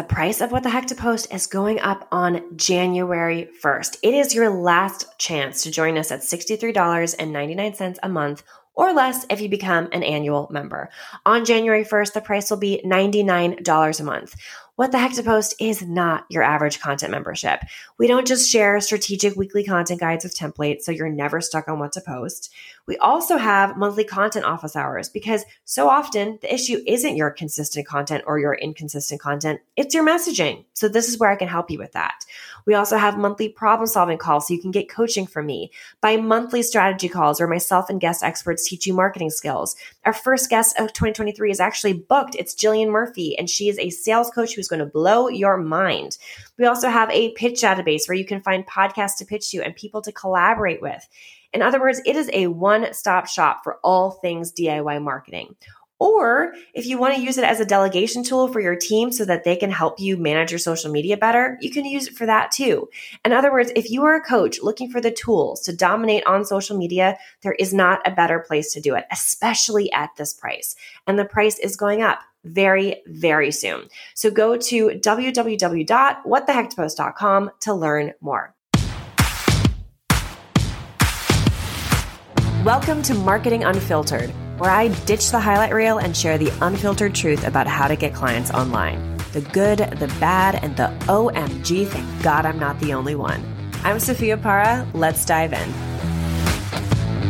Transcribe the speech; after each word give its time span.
the 0.00 0.06
price 0.06 0.40
of 0.40 0.50
what 0.50 0.62
the 0.62 0.70
heck 0.70 0.86
to 0.86 0.94
post 0.94 1.30
is 1.30 1.46
going 1.46 1.78
up 1.78 2.08
on 2.10 2.56
January 2.56 3.50
1st. 3.62 3.98
It 4.02 4.14
is 4.14 4.34
your 4.34 4.48
last 4.48 5.04
chance 5.18 5.62
to 5.62 5.70
join 5.70 5.98
us 5.98 6.10
at 6.10 6.20
$63.99 6.20 7.98
a 8.02 8.08
month 8.08 8.42
or 8.74 8.94
less 8.94 9.26
if 9.28 9.42
you 9.42 9.50
become 9.50 9.90
an 9.92 10.02
annual 10.02 10.48
member. 10.50 10.88
On 11.26 11.44
January 11.44 11.84
1st, 11.84 12.14
the 12.14 12.22
price 12.22 12.48
will 12.48 12.56
be 12.56 12.80
$99 12.82 14.00
a 14.00 14.02
month. 14.02 14.36
What 14.76 14.92
the 14.92 14.98
Heck 14.98 15.12
to 15.14 15.22
Post 15.22 15.54
is 15.60 15.82
not 15.82 16.24
your 16.30 16.42
average 16.42 16.80
content 16.80 17.10
membership. 17.10 17.60
We 17.98 18.06
don't 18.06 18.26
just 18.26 18.50
share 18.50 18.80
strategic 18.80 19.36
weekly 19.36 19.64
content 19.64 20.00
guides 20.00 20.24
with 20.24 20.36
templates 20.36 20.82
so 20.82 20.92
you're 20.92 21.08
never 21.08 21.40
stuck 21.40 21.68
on 21.68 21.78
what 21.78 21.92
to 21.92 22.00
post. 22.00 22.52
We 22.86 22.96
also 22.96 23.36
have 23.36 23.76
monthly 23.76 24.04
content 24.04 24.46
office 24.46 24.74
hours 24.74 25.08
because 25.08 25.44
so 25.64 25.88
often 25.88 26.38
the 26.42 26.52
issue 26.52 26.82
isn't 26.86 27.16
your 27.16 27.30
consistent 27.30 27.86
content 27.86 28.24
or 28.26 28.38
your 28.38 28.54
inconsistent 28.54 29.20
content, 29.20 29.60
it's 29.76 29.94
your 29.94 30.04
messaging. 30.04 30.64
So, 30.72 30.88
this 30.88 31.08
is 31.08 31.18
where 31.18 31.30
I 31.30 31.36
can 31.36 31.46
help 31.46 31.70
you 31.70 31.78
with 31.78 31.92
that. 31.92 32.24
We 32.66 32.74
also 32.74 32.96
have 32.96 33.18
monthly 33.18 33.48
problem 33.48 33.86
solving 33.86 34.18
calls 34.18 34.48
so 34.48 34.54
you 34.54 34.60
can 34.60 34.70
get 34.70 34.88
coaching 34.88 35.26
from 35.26 35.46
me, 35.46 35.70
bi 36.00 36.16
monthly 36.16 36.62
strategy 36.62 37.08
calls 37.08 37.38
where 37.38 37.48
myself 37.48 37.90
and 37.90 38.00
guest 38.00 38.22
experts 38.22 38.68
teach 38.68 38.86
you 38.86 38.94
marketing 38.94 39.30
skills. 39.30 39.76
Our 40.04 40.12
first 40.12 40.50
guest 40.50 40.78
of 40.78 40.92
2023 40.92 41.50
is 41.50 41.60
actually 41.60 41.92
booked. 41.92 42.34
It's 42.34 42.54
Jillian 42.54 42.88
Murphy, 42.88 43.38
and 43.38 43.48
she 43.48 43.68
is 43.68 43.78
a 43.78 43.90
sales 43.90 44.30
coach 44.30 44.54
who's 44.54 44.68
going 44.70 44.80
to 44.80 44.86
blow 44.86 45.28
your 45.28 45.58
mind. 45.58 46.16
We 46.58 46.64
also 46.64 46.88
have 46.88 47.10
a 47.10 47.32
pitch 47.32 47.60
database 47.60 48.08
where 48.08 48.16
you 48.16 48.24
can 48.24 48.40
find 48.40 48.66
podcasts 48.66 49.18
to 49.18 49.26
pitch 49.26 49.50
to 49.50 49.62
and 49.62 49.76
people 49.76 50.00
to 50.02 50.12
collaborate 50.12 50.80
with. 50.80 51.06
In 51.52 51.62
other 51.62 51.80
words, 51.80 52.00
it 52.06 52.16
is 52.16 52.30
a 52.32 52.46
one 52.46 52.94
stop 52.94 53.26
shop 53.26 53.64
for 53.64 53.78
all 53.82 54.12
things 54.12 54.52
DIY 54.52 55.02
marketing. 55.02 55.56
Or 56.00 56.54
if 56.74 56.86
you 56.86 56.98
want 56.98 57.14
to 57.14 57.20
use 57.20 57.38
it 57.38 57.44
as 57.44 57.60
a 57.60 57.66
delegation 57.66 58.24
tool 58.24 58.48
for 58.48 58.58
your 58.58 58.74
team 58.74 59.12
so 59.12 59.24
that 59.26 59.44
they 59.44 59.54
can 59.54 59.70
help 59.70 60.00
you 60.00 60.16
manage 60.16 60.50
your 60.50 60.58
social 60.58 60.90
media 60.90 61.16
better, 61.16 61.56
you 61.60 61.70
can 61.70 61.84
use 61.84 62.08
it 62.08 62.16
for 62.16 62.26
that 62.26 62.50
too. 62.50 62.88
In 63.24 63.32
other 63.32 63.52
words, 63.52 63.70
if 63.76 63.90
you 63.90 64.02
are 64.04 64.16
a 64.16 64.22
coach 64.22 64.60
looking 64.62 64.90
for 64.90 65.02
the 65.02 65.12
tools 65.12 65.60
to 65.62 65.76
dominate 65.76 66.26
on 66.26 66.44
social 66.44 66.76
media, 66.76 67.16
there 67.42 67.52
is 67.52 67.72
not 67.74 68.00
a 68.06 68.10
better 68.10 68.40
place 68.40 68.72
to 68.72 68.80
do 68.80 68.94
it, 68.94 69.04
especially 69.12 69.92
at 69.92 70.10
this 70.16 70.32
price. 70.32 70.74
And 71.06 71.18
the 71.18 71.26
price 71.26 71.58
is 71.58 71.76
going 71.76 72.00
up 72.02 72.20
very, 72.44 73.02
very 73.06 73.52
soon. 73.52 73.88
So 74.14 74.30
go 74.30 74.56
to 74.56 74.88
www.whatthehecktopost.com 74.88 77.50
to 77.60 77.74
learn 77.74 78.14
more. 78.22 78.54
Welcome 82.64 83.02
to 83.02 83.12
Marketing 83.14 83.64
Unfiltered, 83.64 84.32
where 84.60 84.70
I 84.70 84.88
ditch 85.06 85.30
the 85.30 85.40
highlight 85.40 85.72
reel 85.72 85.96
and 85.96 86.14
share 86.14 86.36
the 86.36 86.52
unfiltered 86.60 87.14
truth 87.14 87.46
about 87.46 87.66
how 87.66 87.88
to 87.88 87.96
get 87.96 88.12
clients 88.12 88.50
online. 88.50 89.16
The 89.32 89.40
good, 89.40 89.78
the 89.78 90.14
bad, 90.20 90.62
and 90.62 90.76
the 90.76 90.94
OMG, 91.06 91.86
thank 91.86 92.22
God 92.22 92.44
I'm 92.44 92.58
not 92.58 92.78
the 92.78 92.92
only 92.92 93.14
one. 93.14 93.42
I'm 93.84 93.98
Sophia 93.98 94.36
Para. 94.36 94.86
Let's 94.92 95.24
dive 95.24 95.54
in. 95.54 95.72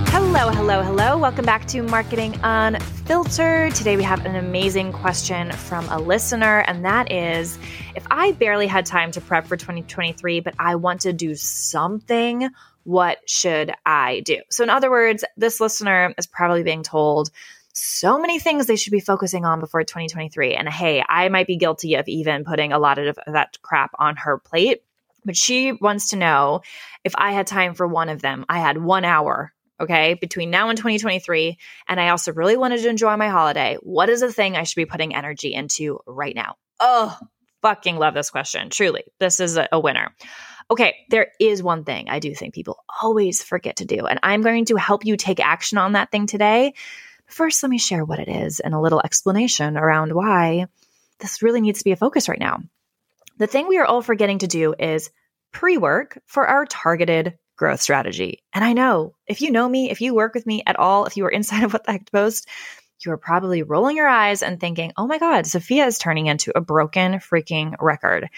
Hello, 0.09 0.51
hello, 0.51 0.83
hello. 0.83 1.19
Welcome 1.19 1.45
back 1.45 1.69
to 1.69 1.83
Marketing 1.83 2.37
Unfiltered. 2.43 3.77
Today 3.77 3.97
we 3.97 4.03
have 4.03 4.27
an 4.27 4.35
amazing 4.35 4.93
question 4.93 5.53
from 5.53 5.89
a 5.89 6.01
listener, 6.01 6.65
and 6.67 6.85
that 6.85 7.13
is 7.13 7.61
if 7.95 8.05
I 8.11 8.33
barely 8.33 8.67
had 8.67 8.87
time 8.87 9.13
to 9.13 9.21
prep 9.21 9.47
for 9.47 9.57
2023, 9.57 10.41
but 10.41 10.55
I 10.59 10.75
want 10.75 11.03
to 11.03 11.13
do 11.13 11.37
something 11.37 12.51
what 12.85 13.19
should 13.29 13.73
I 13.85 14.21
do? 14.21 14.39
So, 14.51 14.63
in 14.65 14.71
other 14.71 14.91
words, 14.91 15.25
this 15.37 15.61
listener 15.61 16.15
is 16.19 16.27
probably 16.27 16.63
being 16.63 16.83
told 16.83 17.31
so 17.73 18.19
many 18.19 18.39
things 18.39 18.67
they 18.67 18.77
should 18.77 18.91
be 18.91 19.01
focusing 19.01 19.45
on 19.45 19.61
before 19.61 19.85
2023. 19.85 20.55
And 20.55 20.69
hey, 20.69 21.05
I 21.07 21.29
might 21.29 21.47
be 21.47 21.57
guilty 21.57 21.95
of 21.95 22.09
even 22.09 22.45
putting 22.45 22.73
a 22.73 22.79
lot 22.79 22.99
of 22.99 23.19
that 23.27 23.59
crap 23.63 23.93
on 23.99 24.17
her 24.17 24.39
plate. 24.39 24.83
But 25.25 25.37
she 25.37 25.73
wants 25.73 26.11
to 26.11 26.17
know 26.17 26.63
if 27.05 27.13
I 27.17 27.33
had 27.33 27.47
time 27.47 27.75
for 27.75 27.87
one 27.87 28.09
of 28.09 28.23
them. 28.23 28.47
I 28.49 28.59
had 28.59 28.83
one 28.83 29.05
hour, 29.05 29.53
okay, 29.79 30.15
between 30.15 30.51
now 30.51 30.71
and 30.71 30.79
2023. 30.79 31.59
And 31.89 32.01
I 32.01 32.09
also 32.09 32.33
really 32.33 32.57
wanted 32.57 32.81
to 32.83 32.89
enjoy 32.89 33.17
my 33.17 33.29
holiday. 33.29 33.77
What 33.83 34.09
is 34.09 34.21
the 34.21 34.33
thing 34.33 34.57
I 34.57 34.65
should 34.65 34.77
be 34.77 34.87
putting 34.87 35.15
energy 35.15 35.53
into 35.53 36.01
right 36.07 36.35
now? 36.35 36.57
Oh, 36.81 37.17
fucking 37.63 37.97
love 37.97 38.15
this 38.15 38.31
question. 38.31 38.71
Truly, 38.71 39.05
this 39.19 39.41
is 39.41 39.57
a, 39.57 39.69
a 39.71 39.79
winner. 39.79 40.15
Okay, 40.71 40.95
there 41.09 41.33
is 41.41 41.63
one 41.63 41.85
thing 41.85 42.09
I 42.09 42.21
do 42.21 42.33
think 42.33 42.55
people 42.55 42.85
always 43.03 43.43
forget 43.43 43.77
to 43.77 43.85
do, 43.85 44.07
and 44.07 44.21
I'm 44.23 44.43
going 44.43 44.67
to 44.67 44.77
help 44.77 45.05
you 45.05 45.17
take 45.17 45.41
action 45.41 45.79
on 45.79 45.93
that 45.93 46.13
thing 46.13 46.27
today. 46.27 46.75
First, 47.27 47.63
let 47.63 47.71
me 47.71 47.79
share 47.79 48.05
what 48.05 48.21
it 48.21 48.29
is 48.29 48.61
and 48.61 48.73
a 48.73 48.81
little 48.81 49.01
explanation 49.01 49.77
around 49.77 50.13
why 50.13 50.67
this 51.19 51.43
really 51.43 51.61
needs 51.61 51.79
to 51.79 51.85
be 51.85 51.93
a 51.93 51.97
focus 51.97 52.29
right 52.29 52.39
now. 52.39 52.61
The 53.39 53.49
thing 53.49 53.67
we 53.67 53.79
are 53.79 53.85
all 53.85 54.03
forgetting 54.03 54.39
to 54.39 54.47
do 54.47 54.75
is 54.79 55.11
pre 55.53 55.77
work 55.77 56.21
for 56.27 56.47
our 56.47 56.67
targeted 56.67 57.39
growth 57.57 57.81
strategy. 57.81 58.43
And 58.53 58.65
I 58.65 58.73
know 58.73 59.15
if 59.27 59.43
you 59.43 59.51
know 59.51 59.69
me, 59.69 59.91
if 59.91 60.01
you 60.01 60.15
work 60.15 60.35
with 60.35 60.47
me 60.47 60.63
at 60.67 60.79
all, 60.79 61.07
if 61.07 61.17
you 61.17 61.25
are 61.27 61.31
inside 61.39 61.65
of 61.65 61.73
What 61.73 61.85
the 61.85 61.93
Heck 61.93 62.13
Post, 62.13 62.49
you 63.05 63.13
are 63.13 63.19
probably 63.19 63.63
rolling 63.63 63.97
your 63.97 64.09
eyes 64.09 64.43
and 64.43 64.61
thinking, 64.61 64.93
oh 64.97 65.07
my 65.07 65.19
God, 65.19 65.47
Sophia 65.47 65.87
is 65.87 65.99
turning 65.99 66.27
into 66.27 66.53
a 66.57 66.61
broken 66.61 67.15
freaking 67.15 67.75
record. 67.81 68.29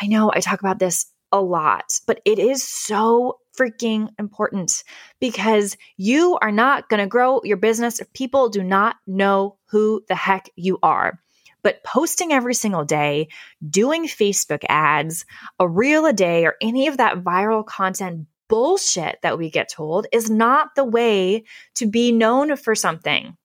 I 0.00 0.06
know 0.06 0.32
I 0.34 0.40
talk 0.40 0.60
about 0.60 0.78
this 0.78 1.06
a 1.32 1.40
lot, 1.40 1.92
but 2.06 2.20
it 2.24 2.38
is 2.38 2.62
so 2.62 3.38
freaking 3.56 4.08
important 4.18 4.84
because 5.20 5.76
you 5.96 6.38
are 6.40 6.52
not 6.52 6.88
going 6.88 7.00
to 7.00 7.06
grow 7.06 7.40
your 7.44 7.56
business 7.56 8.00
if 8.00 8.12
people 8.12 8.48
do 8.48 8.62
not 8.62 8.96
know 9.06 9.56
who 9.66 10.02
the 10.08 10.14
heck 10.14 10.48
you 10.56 10.78
are. 10.82 11.20
But 11.62 11.84
posting 11.84 12.32
every 12.32 12.54
single 12.54 12.84
day, 12.84 13.28
doing 13.68 14.06
Facebook 14.06 14.64
ads, 14.68 15.26
a 15.58 15.68
reel 15.68 16.06
a 16.06 16.12
day, 16.12 16.46
or 16.46 16.54
any 16.60 16.86
of 16.86 16.96
that 16.96 17.22
viral 17.22 17.66
content 17.66 18.26
bullshit 18.48 19.18
that 19.22 19.38
we 19.38 19.50
get 19.50 19.68
told 19.68 20.06
is 20.12 20.30
not 20.30 20.74
the 20.74 20.84
way 20.84 21.44
to 21.74 21.86
be 21.86 22.12
known 22.12 22.56
for 22.56 22.74
something. 22.74 23.36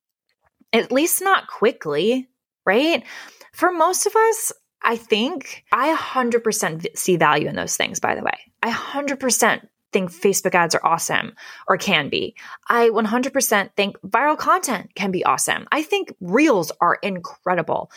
At 0.72 0.92
least 0.92 1.22
not 1.22 1.48
quickly, 1.48 2.30
right? 2.66 3.04
For 3.54 3.72
most 3.72 4.06
of 4.06 4.16
us, 4.16 4.52
I 4.86 4.98
think 4.98 5.66
I 5.72 5.96
100% 5.96 6.96
see 6.96 7.18
value 7.18 7.50
in 7.50 7.56
those 7.56 7.76
things, 7.76 8.00
by 8.00 8.14
the 8.16 8.22
way. 8.22 8.38
I 8.62 8.72
100% 8.72 9.68
think 9.92 10.12
Facebook 10.12 10.54
ads 10.54 10.76
are 10.76 10.86
awesome 10.86 11.34
or 11.68 11.78
can 11.78 12.10
be. 12.10 12.36
I 12.70 12.90
100% 12.90 13.72
think 13.76 13.98
viral 14.02 14.38
content 14.38 14.92
can 14.94 15.10
be 15.10 15.26
awesome. 15.26 15.68
I 15.72 15.82
think 15.82 16.14
reels 16.22 16.72
are 16.82 17.00
incredible. 17.02 17.90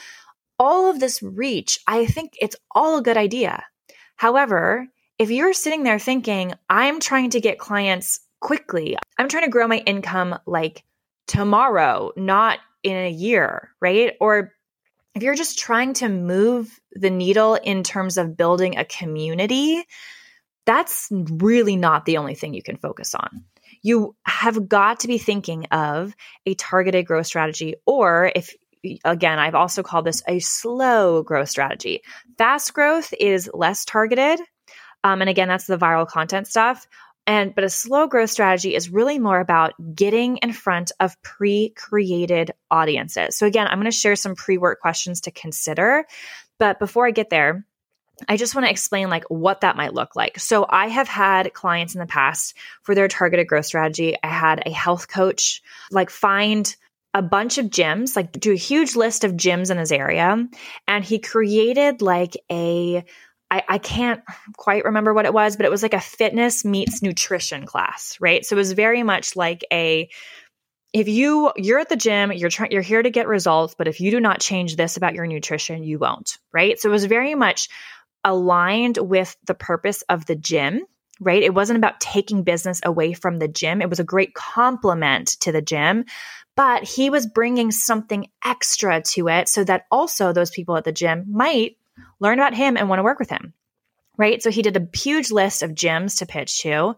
All 0.59 0.91
of 0.91 0.99
this 0.99 1.23
reach, 1.23 1.79
I 1.87 2.07
think 2.07 2.33
it's 2.41 2.57
all 2.71 2.99
a 2.99 3.03
good 3.03 3.17
idea. 3.17 3.65
However, 4.17 4.87
if 5.19 5.31
you're 5.31 5.53
sitting 5.53 5.83
there 5.83 5.99
thinking, 5.99 6.55
I'm 6.71 7.01
trying 7.01 7.31
to 7.31 7.41
get 7.41 7.59
clients 7.59 8.21
quickly, 8.41 8.97
I'm 9.19 9.29
trying 9.29 9.45
to 9.45 9.51
grow 9.51 9.69
my 9.69 9.79
income 9.79 10.39
like 10.47 10.85
tomorrow, 11.27 12.13
not 12.17 12.61
in 12.83 12.97
a 12.97 13.11
year, 13.11 13.71
right? 13.81 14.15
Or 14.21 14.53
if 15.15 15.23
you're 15.23 15.35
just 15.35 15.59
trying 15.59 15.95
to 15.95 16.09
move 16.09 16.79
the 16.93 17.11
needle 17.11 17.55
in 17.55 17.83
terms 17.83 18.19
of 18.19 18.37
building 18.37 18.77
a 18.79 18.85
community, 18.85 19.85
that's 20.67 21.09
really 21.11 21.77
not 21.77 22.05
the 22.05 22.19
only 22.19 22.35
thing 22.35 22.55
you 22.55 22.63
can 22.63 22.77
focus 22.77 23.15
on. 23.15 23.45
You 23.83 24.15
have 24.25 24.69
got 24.69 25.01
to 25.01 25.09
be 25.09 25.19
thinking 25.19 25.67
of 25.67 26.15
a 26.47 26.55
targeted 26.55 27.07
growth 27.07 27.27
strategy, 27.27 27.77
or 27.87 28.31
if 28.35 28.55
again, 29.05 29.39
I've 29.39 29.55
also 29.55 29.83
called 29.83 30.05
this 30.05 30.23
a 30.29 30.39
slow 30.39 31.23
growth 31.23 31.49
strategy. 31.49 32.03
Fast 32.37 32.73
growth 32.75 33.13
is 33.19 33.51
less 33.53 33.85
targeted. 33.85 34.41
Um, 35.05 35.21
and 35.21 35.31
again, 35.31 35.49
that's 35.49 35.67
the 35.67 35.79
viral 35.79 36.07
content 36.07 36.47
stuff. 36.47 36.87
And 37.29 37.55
but 37.55 37.63
a 37.63 37.69
slow 37.69 38.07
growth 38.07 38.31
strategy 38.31 38.75
is 38.75 38.89
really 38.89 39.19
more 39.19 39.39
about 39.39 39.75
getting 39.95 40.39
in 40.39 40.55
front 40.55 40.93
of 40.99 41.21
pre-created 41.21 42.53
audiences. 42.71 43.37
So 43.37 43.47
again, 43.47 43.67
I'm 43.67 43.79
going 43.79 43.85
to 43.85 43.97
share 43.97 44.17
some 44.17 44.35
pre-work 44.35 44.81
questions 44.81 45.21
to 45.23 45.31
consider. 45.31 46.07
But 46.59 46.79
before 46.79 47.07
I 47.07 47.11
get 47.11 47.29
there, 47.29 47.67
I 48.27 48.39
just 48.39 48.55
want 48.55 48.65
to 48.65 48.71
explain 48.71 49.11
like 49.11 49.25
what 49.29 49.61
that 49.61 49.77
might 49.77 49.93
look 49.93 50.17
like. 50.17 50.39
So 50.39 50.65
I 50.67 50.89
have 50.89 51.07
had 51.07 51.53
clients 51.53 51.95
in 51.95 52.01
the 52.01 52.07
past 52.07 52.55
for 52.83 52.95
their 52.95 53.09
targeted 53.09 53.47
growth 53.47 53.67
strategy. 53.67 54.17
I 54.23 54.29
had 54.29 54.63
a 54.65 54.71
health 54.71 55.07
coach 55.07 55.61
like 55.91 56.09
find 56.09 56.75
a 57.13 57.21
bunch 57.21 57.59
of 57.59 57.67
gyms, 57.67 58.17
like 58.17 58.33
do 58.33 58.53
a 58.53 58.57
huge 58.57 58.97
list 58.97 59.25
of 59.25 59.33
gyms 59.33 59.71
in 59.71 59.77
his 59.77 59.93
area 59.93 60.49
and 60.87 61.05
he 61.05 61.19
created 61.19 62.01
like 62.01 62.39
a 62.51 63.05
I, 63.51 63.63
I 63.69 63.79
can't 63.79 64.23
quite 64.57 64.85
remember 64.85 65.15
what 65.15 65.25
it 65.25 65.33
was, 65.33 65.57
but 65.57 65.65
it 65.65 65.71
was 65.71 65.83
like 65.83 65.95
a 65.95 66.01
fitness 66.01 66.65
meets 66.65 67.03
nutrition 67.03 67.65
class, 67.67 68.17
right? 68.21 68.45
So 68.45 68.57
it 68.57 68.59
was 68.59 68.73
very 68.73 69.03
much 69.03 69.37
like 69.37 69.65
a 69.73 70.09
if 70.93 71.09
you 71.09 71.53
you're 71.57 71.79
at 71.79 71.89
the 71.89 71.97
gym, 71.97 72.33
you're 72.33 72.51
trying 72.51 72.73
you're 72.73 72.83
here 72.83 73.03
to 73.03 73.11
get 73.11 73.29
results, 73.29 73.75
but 73.77 73.89
if 73.89 74.01
you 74.01 74.11
do 74.11 74.21
not 74.21 74.41
change 74.41 74.77
this 74.77 74.97
about 74.97 75.15
your 75.15 75.27
nutrition, 75.27 75.83
you 75.83 75.99
won't, 75.99 76.39
right? 76.53 76.79
So 76.79 76.89
it 76.89 76.93
was 76.93 77.05
very 77.05 77.35
much 77.35 77.69
aligned 78.25 78.99
with 78.99 79.37
the 79.47 79.55
purpose 79.55 80.03
of 80.09 80.27
the 80.27 80.37
gym 80.37 80.83
right? 81.21 81.43
It 81.43 81.55
wasn't 81.55 81.79
about 81.79 82.01
taking 82.01 82.43
business 82.43 82.81
away 82.85 83.13
from 83.13 83.39
the 83.39 83.49
gym. 83.49 83.83
It 83.83 83.91
was 83.91 84.01
a 84.01 84.05
great 84.05 84.35
complement 84.35 85.29
to 85.41 85.53
the 85.53 85.63
gym, 85.63 86.05
but 86.57 86.85
he 86.85 87.11
was 87.11 87.27
bringing 87.27 87.71
something 87.71 88.29
extra 88.45 89.03
to 89.03 89.29
it 89.29 89.49
so 89.49 89.65
that 89.65 89.87
also 89.91 90.33
those 90.33 90.51
people 90.51 90.77
at 90.77 90.85
the 90.85 90.93
gym 90.93 91.25
might 91.29 91.77
learn 92.21 92.39
about 92.39 92.55
him 92.55 92.77
and 92.77 92.89
want 92.89 92.99
to 92.99 93.05
work 93.05 93.19
with 93.19 93.31
him 93.31 93.55
right? 94.19 94.43
So 94.43 94.51
he 94.51 94.63
did 94.63 94.77
a 94.77 94.99
huge 94.99 95.31
list 95.31 95.63
of 95.63 95.71
gyms 95.71 96.19
to 96.19 96.27
pitch 96.27 96.59
to. 96.63 96.97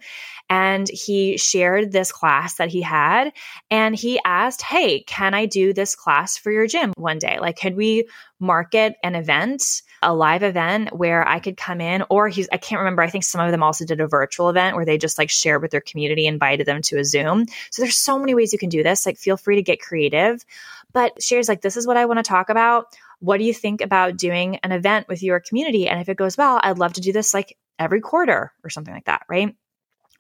And 0.49 0.88
he 0.88 1.37
shared 1.37 1.93
this 1.93 2.11
class 2.11 2.56
that 2.56 2.70
he 2.70 2.82
had. 2.82 3.32
And 3.70 3.94
he 3.94 4.19
asked, 4.25 4.62
Hey, 4.62 5.05
can 5.05 5.32
I 5.32 5.47
do 5.47 5.73
this 5.73 5.94
class 5.94 6.37
for 6.37 6.50
your 6.50 6.67
gym 6.67 6.93
one 6.97 7.19
day? 7.19 7.38
Like, 7.38 7.56
could 7.56 7.76
we 7.76 8.08
market 8.41 8.94
an 9.05 9.14
event, 9.14 9.62
a 10.02 10.12
live 10.12 10.43
event 10.43 10.97
where 10.97 11.29
I 11.29 11.38
could 11.38 11.56
come 11.56 11.81
in? 11.81 12.03
Or 12.11 12.29
he's, 12.29 12.49
I 12.50 12.56
can't 12.56 12.81
remember. 12.81 13.03
I 13.03 13.11
think 13.11 13.23
some 13.23 13.41
of 13.41 13.53
them 13.53 13.62
also 13.62 13.85
did 13.85 14.00
a 14.00 14.08
virtual 14.08 14.49
event 14.49 14.75
where 14.75 14.87
they 14.87 14.99
just 14.99 15.19
like 15.19 15.31
shared 15.31 15.62
with 15.62 15.70
their 15.70 15.81
community, 15.81 16.26
invited 16.26 16.67
them 16.67 16.82
to 16.82 16.99
a 16.99 17.05
Zoom. 17.05 17.46
So 17.70 17.82
there's 17.82 17.99
so 17.99 18.19
many 18.19 18.35
ways 18.35 18.53
you 18.53 18.58
can 18.58 18.70
do 18.70 18.82
this. 18.82 19.06
Like, 19.06 19.19
feel 19.19 19.37
free 19.37 19.56
to 19.56 19.62
get 19.62 19.81
creative. 19.81 20.44
But 20.93 21.23
shares 21.23 21.49
like, 21.49 21.61
this 21.61 21.76
is 21.76 21.87
what 21.87 21.96
I 21.96 22.06
want 22.06 22.19
to 22.19 22.25
talk 22.25 22.49
about 22.49 22.87
what 23.20 23.38
do 23.38 23.44
you 23.44 23.55
think 23.55 23.81
about 23.81 24.17
doing 24.17 24.56
an 24.62 24.72
event 24.72 25.08
with 25.08 25.22
your 25.22 25.40
community? 25.40 25.88
And 25.88 26.00
if 26.00 26.08
it 26.08 26.17
goes 26.17 26.37
well, 26.37 26.61
I'd 26.62 26.78
love 26.78 26.94
to 26.94 27.00
do 27.00 27.12
this 27.12 27.32
like 27.32 27.56
every 27.78 28.00
quarter 28.00 28.52
or 28.64 28.70
something 28.70 28.93
like 28.93 29.05
that, 29.05 29.22
right? 29.28 29.55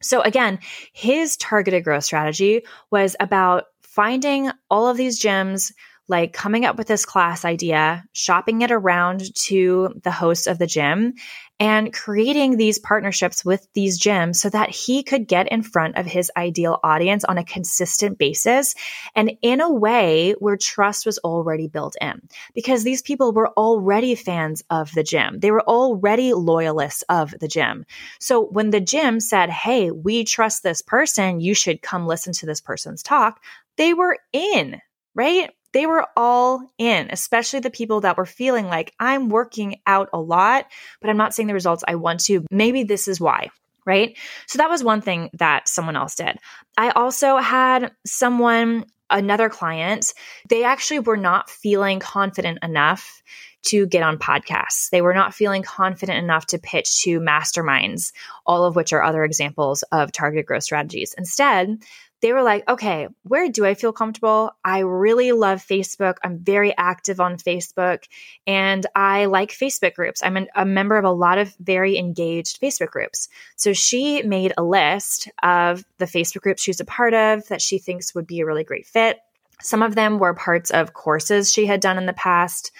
So 0.02 0.22
again, 0.22 0.60
his 0.92 1.36
targeted 1.36 1.84
growth 1.84 2.04
strategy 2.04 2.62
was 2.90 3.16
about 3.20 3.64
finding 3.82 4.50
all 4.70 4.88
of 4.88 4.96
these 4.96 5.20
gyms 5.20 5.72
like 6.10 6.32
coming 6.32 6.64
up 6.64 6.76
with 6.76 6.88
this 6.88 7.06
class 7.06 7.44
idea, 7.44 8.04
shopping 8.12 8.62
it 8.62 8.72
around 8.72 9.34
to 9.34 9.94
the 10.02 10.10
hosts 10.10 10.46
of 10.46 10.58
the 10.58 10.66
gym, 10.66 11.14
and 11.60 11.92
creating 11.92 12.56
these 12.56 12.78
partnerships 12.78 13.44
with 13.44 13.68
these 13.74 14.00
gyms 14.00 14.36
so 14.36 14.48
that 14.48 14.70
he 14.70 15.02
could 15.02 15.28
get 15.28 15.46
in 15.52 15.62
front 15.62 15.96
of 15.96 16.06
his 16.06 16.32
ideal 16.36 16.80
audience 16.82 17.22
on 17.24 17.36
a 17.38 17.44
consistent 17.44 18.18
basis 18.18 18.74
and 19.14 19.32
in 19.42 19.60
a 19.60 19.72
way 19.72 20.34
where 20.38 20.56
trust 20.56 21.04
was 21.04 21.18
already 21.18 21.68
built 21.68 21.96
in 22.00 22.20
because 22.54 22.82
these 22.82 23.02
people 23.02 23.32
were 23.32 23.50
already 23.50 24.14
fans 24.14 24.62
of 24.70 24.90
the 24.92 25.02
gym. 25.02 25.38
They 25.38 25.50
were 25.50 25.68
already 25.68 26.32
loyalists 26.32 27.04
of 27.10 27.34
the 27.38 27.48
gym. 27.48 27.84
So 28.18 28.46
when 28.46 28.70
the 28.70 28.80
gym 28.80 29.20
said, 29.20 29.50
Hey, 29.50 29.90
we 29.90 30.24
trust 30.24 30.62
this 30.62 30.82
person, 30.82 31.40
you 31.40 31.54
should 31.54 31.82
come 31.82 32.06
listen 32.06 32.32
to 32.34 32.46
this 32.46 32.62
person's 32.62 33.02
talk, 33.02 33.40
they 33.76 33.92
were 33.92 34.16
in, 34.32 34.80
right? 35.14 35.50
They 35.72 35.86
were 35.86 36.06
all 36.16 36.62
in, 36.78 37.08
especially 37.10 37.60
the 37.60 37.70
people 37.70 38.00
that 38.00 38.16
were 38.16 38.26
feeling 38.26 38.66
like 38.66 38.92
I'm 38.98 39.28
working 39.28 39.80
out 39.86 40.08
a 40.12 40.20
lot, 40.20 40.66
but 41.00 41.10
I'm 41.10 41.16
not 41.16 41.34
seeing 41.34 41.48
the 41.48 41.54
results 41.54 41.84
I 41.86 41.94
want 41.96 42.20
to. 42.24 42.44
Maybe 42.50 42.82
this 42.82 43.08
is 43.08 43.20
why. 43.20 43.50
Right. 43.86 44.16
So 44.46 44.58
that 44.58 44.70
was 44.70 44.84
one 44.84 45.00
thing 45.00 45.30
that 45.34 45.66
someone 45.66 45.96
else 45.96 46.14
did. 46.14 46.36
I 46.76 46.90
also 46.90 47.38
had 47.38 47.92
someone, 48.06 48.84
another 49.08 49.48
client, 49.48 50.12
they 50.48 50.64
actually 50.64 51.00
were 51.00 51.16
not 51.16 51.48
feeling 51.48 51.98
confident 51.98 52.58
enough 52.62 53.22
to 53.62 53.86
get 53.86 54.02
on 54.02 54.18
podcasts. 54.18 54.90
They 54.90 55.02
were 55.02 55.14
not 55.14 55.34
feeling 55.34 55.62
confident 55.62 56.22
enough 56.22 56.46
to 56.46 56.58
pitch 56.58 57.02
to 57.02 57.20
masterminds, 57.20 58.12
all 58.46 58.64
of 58.64 58.76
which 58.76 58.92
are 58.92 59.02
other 59.02 59.24
examples 59.24 59.82
of 59.92 60.12
targeted 60.12 60.46
growth 60.46 60.62
strategies. 60.62 61.14
Instead, 61.18 61.78
they 62.22 62.32
were 62.32 62.42
like, 62.42 62.68
okay, 62.68 63.08
where 63.22 63.48
do 63.48 63.64
I 63.64 63.74
feel 63.74 63.92
comfortable? 63.92 64.50
I 64.64 64.80
really 64.80 65.32
love 65.32 65.64
Facebook. 65.64 66.16
I'm 66.22 66.38
very 66.38 66.76
active 66.76 67.20
on 67.20 67.36
Facebook 67.36 68.04
and 68.46 68.84
I 68.94 69.24
like 69.26 69.50
Facebook 69.50 69.94
groups. 69.94 70.22
I'm 70.22 70.36
an, 70.36 70.48
a 70.54 70.66
member 70.66 70.96
of 70.96 71.04
a 71.04 71.10
lot 71.10 71.38
of 71.38 71.54
very 71.60 71.96
engaged 71.96 72.60
Facebook 72.60 72.90
groups. 72.90 73.28
So 73.56 73.72
she 73.72 74.22
made 74.22 74.52
a 74.58 74.62
list 74.62 75.28
of 75.42 75.84
the 75.98 76.06
Facebook 76.06 76.42
groups 76.42 76.62
she's 76.62 76.80
a 76.80 76.84
part 76.84 77.14
of 77.14 77.48
that 77.48 77.62
she 77.62 77.78
thinks 77.78 78.14
would 78.14 78.26
be 78.26 78.40
a 78.40 78.46
really 78.46 78.64
great 78.64 78.86
fit. 78.86 79.18
Some 79.62 79.82
of 79.82 79.94
them 79.94 80.18
were 80.18 80.34
parts 80.34 80.70
of 80.70 80.92
courses 80.92 81.52
she 81.52 81.66
had 81.66 81.80
done 81.80 81.98
in 81.98 82.06
the 82.06 82.12
past, 82.12 82.72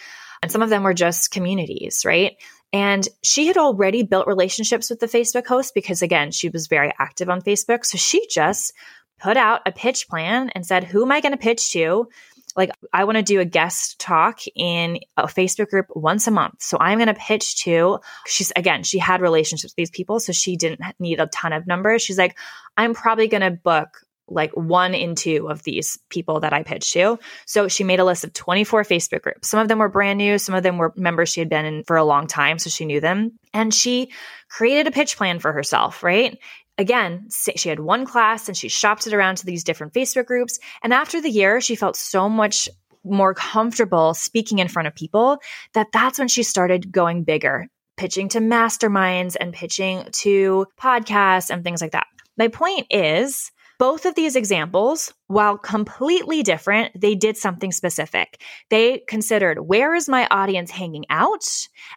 and 0.43 0.51
some 0.51 0.63
of 0.63 0.71
them 0.71 0.83
were 0.83 0.95
just 0.95 1.31
communities, 1.31 2.05
right? 2.07 2.37
And 2.73 3.07
she 3.23 3.47
had 3.47 3.57
already 3.57 4.05
built 4.05 4.27
relationships 4.27 4.91
with 4.91 5.01
the 5.01 5.07
Facebook 5.07 5.47
host 5.47 5.75
because, 5.75 6.03
again, 6.03 6.31
she 6.31 6.49
was 6.49 6.69
very 6.69 6.93
active 6.99 7.29
on 7.29 7.43
Facebook. 7.43 7.85
So 7.85 7.99
she 7.99 8.27
just 8.31 8.73
put 9.21 9.37
out 9.37 9.63
a 9.67 9.73
pitch 9.73 10.09
plan 10.09 10.51
and 10.51 10.65
said, 10.65 10.85
Who 10.85 11.03
am 11.03 11.13
I 11.13 11.21
going 11.21 11.33
to 11.33 11.39
pitch 11.39 11.71
to? 11.73 12.09
Like, 12.57 12.71
I 12.93 13.05
want 13.05 13.17
to 13.17 13.23
do 13.23 13.39
a 13.39 13.45
guest 13.45 14.01
talk 14.01 14.41
in 14.57 14.99
a 15.17 15.25
Facebook 15.25 15.69
group 15.69 15.87
once 15.91 16.27
a 16.27 16.33
month. 16.33 16.63
So 16.63 16.79
I'm 16.81 16.99
going 16.99 17.07
to 17.07 17.15
pitch 17.15 17.63
to, 17.63 18.01
she's 18.27 18.53
again, 18.57 18.83
she 18.83 18.99
had 18.99 19.21
relationships 19.21 19.73
with 19.73 19.77
these 19.77 19.91
people. 19.91 20.19
So 20.19 20.33
she 20.33 20.57
didn't 20.57 20.81
need 20.99 21.21
a 21.21 21.27
ton 21.29 21.53
of 21.53 21.67
numbers. 21.67 22.03
She's 22.03 22.19
like, 22.19 22.37
I'm 22.77 22.93
probably 22.93 23.29
going 23.29 23.43
to 23.43 23.53
book 23.53 24.05
like 24.31 24.53
one 24.53 24.95
in 24.95 25.15
two 25.15 25.49
of 25.49 25.63
these 25.63 25.99
people 26.09 26.41
that 26.41 26.53
I 26.53 26.63
pitched 26.63 26.93
to. 26.95 27.19
So 27.47 27.69
she 27.69 27.85
made 27.85 28.01
a 28.01 28.05
list 28.05 28.25
of 28.25 28.33
24 28.33 28.85
Facebook 28.85 29.23
groups. 29.23 29.49
Some 29.49 29.61
of 29.61 29.69
them 29.69 29.79
were 29.79 29.89
brand 29.89 30.19
new, 30.19 30.39
some 30.39 30.55
of 30.55 30.63
them 30.63 30.79
were 30.79 30.93
members 30.97 31.29
she 31.29 31.41
had 31.41 31.49
been 31.49 31.65
in 31.65 31.85
for 31.85 31.97
a 31.97 32.05
long 32.05 32.27
time, 32.27 32.59
so 32.59 32.71
she 32.71 32.85
knew 32.85 33.01
them. 33.01 33.33
And 33.53 33.75
she 33.75 34.13
created 34.49 34.87
a 34.87 34.93
pitch 34.93 35.17
plan 35.17 35.41
for 35.41 35.53
herself, 35.53 36.03
right? 36.03 36.39
Again, 36.81 37.29
she 37.57 37.69
had 37.69 37.81
one 37.81 38.07
class 38.07 38.49
and 38.49 38.57
she 38.57 38.71
shopped 38.71 39.07
it 39.07 39.13
around 39.13 39.37
to 39.37 39.45
these 39.45 39.65
different 39.65 39.93
Facebook 39.93 40.25
groups. 40.25 40.59
And 40.83 40.95
after 40.95 41.21
the 41.21 41.29
year, 41.29 41.61
she 41.61 41.77
felt 41.77 41.95
so 41.95 42.27
much 42.27 42.71
more 43.05 43.35
comfortable 43.35 44.15
speaking 44.15 44.61
in 44.61 44.69
front 44.69 44.89
of 44.89 44.95
people 44.95 45.37
that 45.75 45.89
that's 45.93 46.19
when 46.19 46.29
she 46.29 46.43
started 46.43 46.91
going 46.91 47.23
bigger, 47.23 47.67
pitching 47.99 48.31
to 48.31 48.39
masterminds 48.39 49.37
and 49.39 49.53
pitching 49.53 50.07
to 50.13 50.65
podcasts 50.81 51.51
and 51.51 51.63
things 51.63 51.83
like 51.83 51.93
that. 51.93 52.07
My 52.39 52.49
point 52.49 52.87
is, 52.89 53.53
both 53.81 54.05
of 54.05 54.15
these 54.15 54.37
examples, 54.37 55.15
while 55.29 55.57
completely 55.57 56.43
different, 56.43 56.93
they 57.01 57.15
did 57.15 57.39
something 57.39 57.73
specific. 57.73 58.43
They 58.69 58.99
considered 59.09 59.59
where 59.59 59.95
is 59.95 60.07
my 60.07 60.29
audience 60.31 60.71
hanging 60.71 61.07
out 61.09 61.47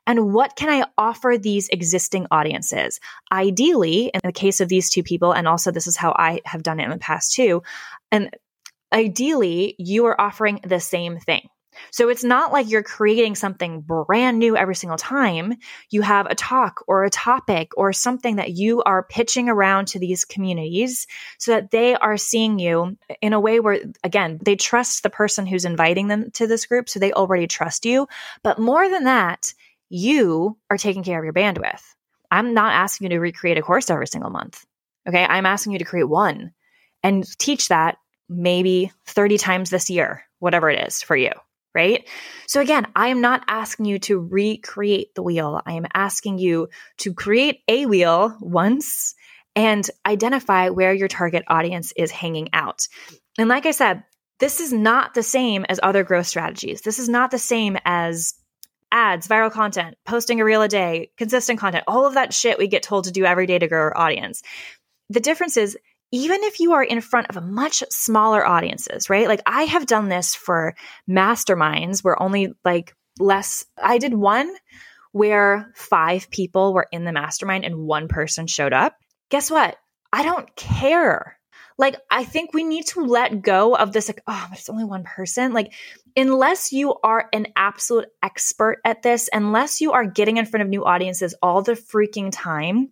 and 0.07 0.33
what 0.33 0.55
can 0.55 0.69
I 0.69 0.87
offer 0.97 1.35
these 1.37 1.67
existing 1.67 2.27
audiences? 2.31 3.01
Ideally, 3.33 4.11
in 4.13 4.21
the 4.23 4.31
case 4.31 4.61
of 4.61 4.69
these 4.69 4.89
two 4.89 5.03
people, 5.03 5.33
and 5.33 5.45
also 5.45 5.71
this 5.71 5.85
is 5.85 5.97
how 5.97 6.15
I 6.17 6.39
have 6.45 6.63
done 6.63 6.79
it 6.79 6.85
in 6.85 6.89
the 6.89 6.97
past 6.99 7.33
too, 7.33 7.63
and 8.13 8.29
ideally, 8.93 9.75
you 9.77 10.05
are 10.05 10.19
offering 10.19 10.61
the 10.63 10.79
same 10.79 11.19
thing. 11.19 11.49
So 11.91 12.09
it's 12.09 12.23
not 12.23 12.51
like 12.51 12.69
you're 12.69 12.83
creating 12.83 13.35
something 13.35 13.81
brand 13.81 14.39
new 14.39 14.55
every 14.57 14.75
single 14.75 14.97
time. 14.97 15.55
You 15.89 16.01
have 16.01 16.25
a 16.25 16.35
talk 16.35 16.83
or 16.87 17.03
a 17.03 17.09
topic 17.09 17.71
or 17.77 17.93
something 17.93 18.37
that 18.37 18.51
you 18.51 18.81
are 18.83 19.03
pitching 19.03 19.49
around 19.49 19.87
to 19.89 19.99
these 19.99 20.25
communities 20.25 21.07
so 21.37 21.51
that 21.51 21.71
they 21.71 21.95
are 21.95 22.17
seeing 22.17 22.59
you 22.59 22.97
in 23.21 23.33
a 23.33 23.39
way 23.39 23.59
where, 23.59 23.79
again, 24.03 24.39
they 24.43 24.55
trust 24.55 25.03
the 25.03 25.09
person 25.09 25.45
who's 25.45 25.65
inviting 25.65 26.07
them 26.07 26.31
to 26.31 26.47
this 26.47 26.65
group. 26.65 26.89
So 26.89 26.99
they 26.99 27.13
already 27.13 27.47
trust 27.47 27.85
you. 27.85 28.07
But 28.43 28.59
more 28.59 28.89
than 28.89 29.05
that, 29.05 29.53
you 29.89 30.57
are 30.69 30.77
taking 30.77 31.03
care 31.03 31.19
of 31.19 31.23
your 31.25 31.33
bandwidth. 31.33 31.83
I'm 32.31 32.53
not 32.53 32.73
asking 32.73 33.05
you 33.05 33.09
to 33.09 33.19
recreate 33.19 33.57
a 33.57 33.61
course 33.61 33.89
every 33.89 34.07
single 34.07 34.31
month. 34.31 34.65
Okay. 35.07 35.23
I'm 35.23 35.45
asking 35.45 35.73
you 35.73 35.79
to 35.79 35.85
create 35.85 36.09
one 36.09 36.53
and 37.03 37.25
teach 37.37 37.67
that 37.67 37.97
maybe 38.29 38.91
30 39.05 39.37
times 39.37 39.69
this 39.69 39.89
year, 39.89 40.23
whatever 40.39 40.69
it 40.69 40.87
is 40.87 41.03
for 41.03 41.15
you 41.15 41.31
right? 41.73 42.07
So 42.47 42.61
again, 42.61 42.87
I 42.95 43.07
am 43.07 43.21
not 43.21 43.43
asking 43.47 43.85
you 43.85 43.99
to 43.99 44.19
recreate 44.19 45.15
the 45.15 45.23
wheel. 45.23 45.61
I 45.65 45.73
am 45.73 45.87
asking 45.93 46.37
you 46.37 46.69
to 46.99 47.13
create 47.13 47.61
a 47.67 47.85
wheel 47.85 48.37
once 48.39 49.15
and 49.55 49.87
identify 50.05 50.69
where 50.69 50.93
your 50.93 51.07
target 51.07 51.43
audience 51.47 51.93
is 51.95 52.11
hanging 52.11 52.49
out. 52.53 52.87
And 53.37 53.49
like 53.49 53.65
I 53.65 53.71
said, 53.71 54.03
this 54.39 54.59
is 54.59 54.73
not 54.73 55.13
the 55.13 55.23
same 55.23 55.65
as 55.69 55.79
other 55.81 56.03
growth 56.03 56.27
strategies. 56.27 56.81
This 56.81 56.99
is 56.99 57.07
not 57.07 57.31
the 57.31 57.39
same 57.39 57.77
as 57.85 58.33
ads, 58.91 59.27
viral 59.27 59.51
content, 59.51 59.97
posting 60.05 60.39
a 60.39 60.45
reel 60.45 60.61
a 60.61 60.67
day, 60.67 61.11
consistent 61.17 61.59
content, 61.59 61.83
all 61.87 62.05
of 62.05 62.13
that 62.13 62.33
shit 62.33 62.57
we 62.57 62.67
get 62.67 62.83
told 62.83 63.05
to 63.05 63.11
do 63.11 63.25
every 63.25 63.47
day 63.47 63.57
to 63.57 63.67
grow 63.67 63.81
our 63.81 63.97
audience. 63.97 64.43
The 65.09 65.19
difference 65.19 65.57
is 65.57 65.77
even 66.13 66.43
if 66.43 66.59
you 66.59 66.73
are 66.73 66.83
in 66.83 67.01
front 67.01 67.27
of 67.31 67.37
a 67.37 67.41
much 67.41 67.83
smaller 67.89 68.45
audiences, 68.45 69.09
right? 69.09 69.27
Like 69.27 69.41
I 69.47 69.63
have 69.63 69.87
done 69.87 70.09
this 70.09 70.35
for 70.35 70.75
masterminds 71.09 72.03
where 72.03 72.21
only 72.21 72.53
like 72.63 72.95
less, 73.19 73.65
I 73.81 73.97
did 73.97 74.13
one 74.13 74.53
where 75.11 75.71
five 75.75 76.29
people 76.29 76.71
were 76.71 76.87
in 76.91 77.03
the 77.03 77.11
mastermind 77.11 77.65
and 77.65 77.79
one 77.79 78.07
person 78.07 78.45
showed 78.45 78.73
up. 78.73 78.95
Guess 79.31 79.49
what? 79.49 79.75
I 80.13 80.21
don't 80.21 80.55
care. 80.55 81.39
Like, 81.79 81.95
I 82.11 82.23
think 82.23 82.53
we 82.53 82.63
need 82.63 82.85
to 82.87 83.01
let 83.01 83.41
go 83.41 83.75
of 83.75 83.91
this, 83.91 84.07
like, 84.07 84.21
oh, 84.27 84.45
but 84.47 84.59
it's 84.59 84.69
only 84.69 84.83
one 84.83 85.03
person. 85.03 85.53
Like, 85.53 85.73
unless 86.15 86.71
you 86.71 86.93
are 87.03 87.27
an 87.33 87.47
absolute 87.55 88.05
expert 88.21 88.77
at 88.85 89.01
this, 89.01 89.27
unless 89.33 89.81
you 89.81 89.93
are 89.93 90.05
getting 90.05 90.37
in 90.37 90.45
front 90.45 90.61
of 90.61 90.69
new 90.69 90.85
audiences 90.85 91.33
all 91.41 91.63
the 91.63 91.73
freaking 91.73 92.29
time, 92.31 92.91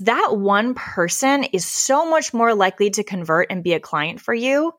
that 0.00 0.36
one 0.36 0.74
person 0.74 1.44
is 1.44 1.66
so 1.66 2.08
much 2.08 2.32
more 2.32 2.54
likely 2.54 2.90
to 2.90 3.04
convert 3.04 3.50
and 3.50 3.62
be 3.62 3.74
a 3.74 3.80
client 3.80 4.20
for 4.20 4.34
you 4.34 4.72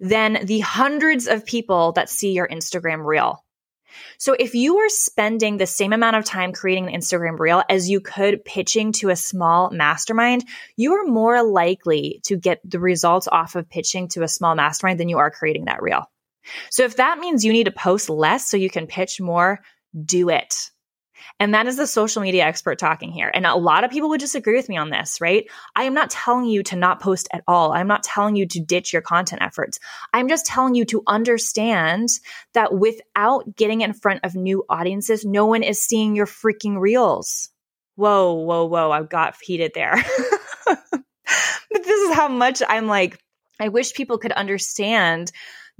than 0.00 0.44
the 0.44 0.60
hundreds 0.60 1.26
of 1.26 1.46
people 1.46 1.92
that 1.92 2.10
see 2.10 2.32
your 2.32 2.48
Instagram 2.48 3.04
reel. 3.04 3.44
So 4.18 4.36
if 4.38 4.54
you 4.54 4.78
are 4.78 4.88
spending 4.88 5.56
the 5.56 5.66
same 5.66 5.92
amount 5.92 6.16
of 6.16 6.24
time 6.24 6.52
creating 6.52 6.88
an 6.88 7.00
Instagram 7.00 7.38
reel 7.38 7.62
as 7.68 7.88
you 7.88 8.00
could 8.00 8.44
pitching 8.44 8.92
to 8.92 9.08
a 9.10 9.16
small 9.16 9.70
mastermind, 9.70 10.44
you 10.76 10.94
are 10.94 11.06
more 11.06 11.42
likely 11.42 12.20
to 12.24 12.36
get 12.36 12.60
the 12.64 12.80
results 12.80 13.28
off 13.30 13.56
of 13.56 13.68
pitching 13.68 14.08
to 14.08 14.22
a 14.22 14.28
small 14.28 14.54
mastermind 14.54 15.00
than 15.00 15.08
you 15.08 15.18
are 15.18 15.30
creating 15.30 15.64
that 15.64 15.82
reel. 15.82 16.04
So 16.70 16.84
if 16.84 16.96
that 16.96 17.18
means 17.18 17.44
you 17.44 17.52
need 17.52 17.64
to 17.64 17.72
post 17.72 18.08
less 18.08 18.46
so 18.46 18.56
you 18.56 18.70
can 18.70 18.86
pitch 18.86 19.20
more, 19.20 19.60
do 20.04 20.28
it. 20.28 20.70
And 21.38 21.54
that 21.54 21.66
is 21.66 21.76
the 21.76 21.86
social 21.86 22.22
media 22.22 22.44
expert 22.44 22.78
talking 22.78 23.12
here. 23.12 23.30
And 23.32 23.46
a 23.46 23.54
lot 23.54 23.84
of 23.84 23.90
people 23.90 24.08
would 24.10 24.20
disagree 24.20 24.56
with 24.56 24.68
me 24.68 24.76
on 24.76 24.90
this, 24.90 25.20
right? 25.20 25.46
I 25.74 25.84
am 25.84 25.94
not 25.94 26.10
telling 26.10 26.46
you 26.46 26.62
to 26.64 26.76
not 26.76 27.00
post 27.00 27.28
at 27.32 27.42
all. 27.46 27.72
I'm 27.72 27.88
not 27.88 28.02
telling 28.02 28.36
you 28.36 28.46
to 28.46 28.60
ditch 28.60 28.92
your 28.92 29.02
content 29.02 29.42
efforts. 29.42 29.78
I'm 30.12 30.28
just 30.28 30.46
telling 30.46 30.74
you 30.74 30.84
to 30.86 31.02
understand 31.06 32.08
that 32.54 32.74
without 32.74 33.56
getting 33.56 33.80
in 33.80 33.92
front 33.92 34.20
of 34.24 34.34
new 34.34 34.64
audiences, 34.68 35.24
no 35.24 35.46
one 35.46 35.62
is 35.62 35.82
seeing 35.82 36.14
your 36.14 36.26
freaking 36.26 36.78
reels. 36.78 37.50
Whoa, 37.96 38.32
whoa, 38.32 38.64
whoa. 38.66 38.90
I 38.90 39.02
got 39.02 39.36
heated 39.42 39.72
there. 39.74 40.02
but 40.66 41.02
this 41.70 42.00
is 42.00 42.14
how 42.14 42.28
much 42.28 42.62
I'm 42.66 42.86
like, 42.86 43.18
I 43.60 43.68
wish 43.68 43.92
people 43.92 44.18
could 44.18 44.32
understand 44.32 45.30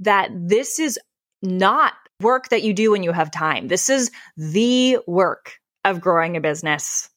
that 0.01 0.29
this 0.33 0.79
is 0.79 0.99
not 1.41 1.93
work 2.19 2.49
that 2.49 2.63
you 2.63 2.73
do 2.73 2.91
when 2.91 3.03
you 3.03 3.11
have 3.11 3.31
time. 3.31 3.67
This 3.67 3.89
is 3.89 4.11
the 4.37 4.99
work 5.07 5.59
of 5.83 6.01
growing 6.01 6.37
a 6.37 6.41
business. 6.41 7.09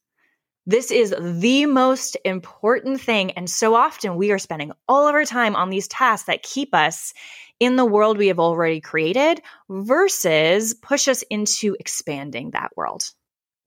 This 0.66 0.90
is 0.90 1.14
the 1.20 1.66
most 1.66 2.16
important 2.24 3.00
thing. 3.00 3.32
And 3.32 3.48
so 3.50 3.74
often 3.74 4.16
we 4.16 4.30
are 4.32 4.38
spending 4.38 4.72
all 4.88 5.06
of 5.06 5.14
our 5.14 5.26
time 5.26 5.56
on 5.56 5.68
these 5.68 5.88
tasks 5.88 6.26
that 6.26 6.42
keep 6.42 6.74
us 6.74 7.12
in 7.60 7.76
the 7.76 7.84
world 7.84 8.16
we 8.16 8.28
have 8.28 8.40
already 8.40 8.80
created 8.80 9.42
versus 9.68 10.74
push 10.74 11.06
us 11.06 11.22
into 11.30 11.76
expanding 11.78 12.50
that 12.50 12.72
world, 12.76 13.04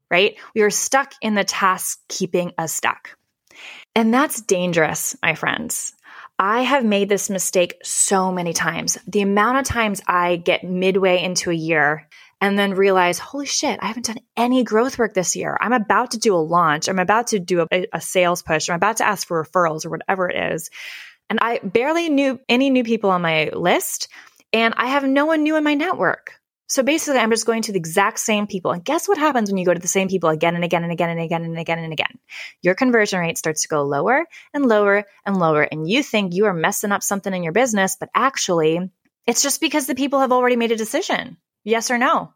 right? 0.10 0.38
We 0.56 0.62
are 0.62 0.72
stuck 0.72 1.14
in 1.22 1.36
the 1.36 1.44
task 1.44 2.00
keeping 2.10 2.54
us 2.58 2.74
stuck. 2.74 3.16
And 3.96 4.14
that's 4.14 4.42
dangerous, 4.42 5.16
my 5.22 5.36
friends. 5.36 5.94
I 6.40 6.62
have 6.62 6.86
made 6.86 7.10
this 7.10 7.30
mistake 7.30 7.80
so 7.84 8.32
many 8.32 8.54
times. 8.54 8.98
The 9.08 9.22
amount 9.22 9.58
of 9.58 9.66
times 9.66 10.02
I 10.06 10.36
get 10.36 10.64
midway 10.64 11.24
into 11.24 11.50
a 11.50 11.56
year 11.56 12.08
and 12.40 12.60
then 12.60 12.76
realize, 12.76 13.18
holy 13.18 13.48
shit, 13.48 13.80
I 13.82 13.88
haven't 13.88 14.06
done 14.06 14.20
any 14.36 14.64
growth 14.64 15.00
work 15.00 15.16
this 15.16 15.36
year. 15.36 15.58
I'm 15.60 15.74
about 15.74 16.12
to 16.12 16.20
do 16.20 16.36
a 16.36 16.38
launch. 16.38 16.88
I'm 16.88 17.00
about 17.00 17.28
to 17.28 17.40
do 17.40 17.66
a, 17.72 17.88
a 17.92 18.00
sales 18.00 18.44
push. 18.44 18.70
I'm 18.70 18.76
about 18.76 18.98
to 18.98 19.08
ask 19.08 19.28
for 19.28 19.44
referrals 19.44 19.86
or 19.86 19.90
whatever 19.90 20.30
it 20.30 20.54
is. 20.54 20.70
And 21.30 21.40
I 21.42 21.60
barely 21.60 22.10
knew 22.10 22.40
any 22.48 22.70
new 22.70 22.84
people 22.84 23.10
on 23.10 23.24
my 23.24 23.50
list. 23.54 24.08
And 24.54 24.76
I 24.78 24.88
have 24.88 25.04
no 25.04 25.26
one 25.26 25.42
new 25.42 25.56
in 25.56 25.64
my 25.64 25.74
network. 25.74 26.37
So 26.68 26.84
basically, 26.84 27.20
I'm 27.20 27.32
just 27.32 27.46
going 27.46 27.62
to 27.64 27.72
the 27.72 27.78
exact 27.78 28.20
same 28.20 28.46
people. 28.46 28.72
And 28.72 28.84
guess 28.84 29.08
what 29.08 29.18
happens 29.18 29.50
when 29.50 29.58
you 29.58 29.66
go 29.66 29.74
to 29.74 29.80
the 29.80 29.88
same 29.88 30.10
people 30.10 30.30
again 30.30 30.56
and 30.56 30.64
again 30.64 30.84
and 30.84 30.92
again 30.92 31.10
and 31.10 31.20
again 31.20 31.44
and 31.44 31.58
again 31.58 31.80
and 31.80 31.94
again? 31.94 32.20
Your 32.62 32.76
conversion 32.76 33.20
rate 33.20 33.38
starts 33.38 33.62
to 33.64 33.68
go 33.68 33.84
lower 33.84 34.26
and 34.54 34.66
lower 34.66 35.06
and 35.26 35.38
lower. 35.38 35.64
And 35.64 35.90
you 35.90 36.04
think 36.04 36.34
you 36.34 36.46
are 36.46 36.54
messing 36.54 36.92
up 36.92 37.04
something 37.04 37.34
in 37.34 37.44
your 37.44 37.54
business, 37.54 37.96
but 38.00 38.10
actually, 38.14 38.92
it's 39.26 39.42
just 39.42 39.62
because 39.62 39.88
the 39.88 39.96
people 39.96 40.20
have 40.20 40.32
already 40.32 40.56
made 40.56 40.72
a 40.72 40.78
decision 40.78 41.38
yes 41.68 41.92
or 41.92 41.98
no. 41.98 42.34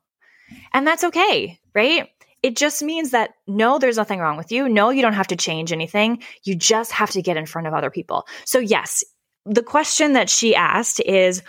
And 0.74 0.86
that's 0.86 1.06
okay, 1.06 1.60
right? 1.74 2.10
It 2.44 2.58
just 2.58 2.84
means 2.84 3.12
that 3.12 3.32
no, 3.48 3.80
there's 3.80 3.98
nothing 3.98 4.20
wrong 4.20 4.36
with 4.36 4.52
you. 4.52 4.68
No, 4.68 4.90
you 4.90 5.02
don't 5.02 5.14
have 5.14 5.28
to 5.28 5.36
change 5.36 5.72
anything. 5.72 6.22
You 6.44 6.56
just 6.56 6.92
have 6.92 7.12
to 7.12 7.22
get 7.22 7.38
in 7.38 7.46
front 7.46 7.68
of 7.68 7.74
other 7.74 7.90
people. 7.90 8.28
So, 8.46 8.60
yes, 8.60 9.04
the 9.46 9.64
question 9.64 10.14
that 10.14 10.30
she 10.30 10.54
asked 10.54 11.00
is, 11.00 11.44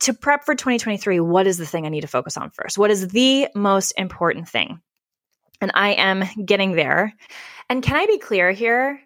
to 0.00 0.12
prep 0.12 0.44
for 0.44 0.54
2023, 0.54 1.20
what 1.20 1.46
is 1.46 1.58
the 1.58 1.66
thing 1.66 1.86
I 1.86 1.88
need 1.88 2.02
to 2.02 2.06
focus 2.06 2.36
on 2.36 2.50
first? 2.50 2.78
What 2.78 2.90
is 2.90 3.08
the 3.08 3.48
most 3.54 3.92
important 3.96 4.48
thing? 4.48 4.80
And 5.60 5.70
I 5.74 5.92
am 5.94 6.24
getting 6.44 6.72
there. 6.72 7.14
And 7.68 7.82
can 7.82 7.96
I 7.96 8.06
be 8.06 8.18
clear 8.18 8.52
here? 8.52 9.00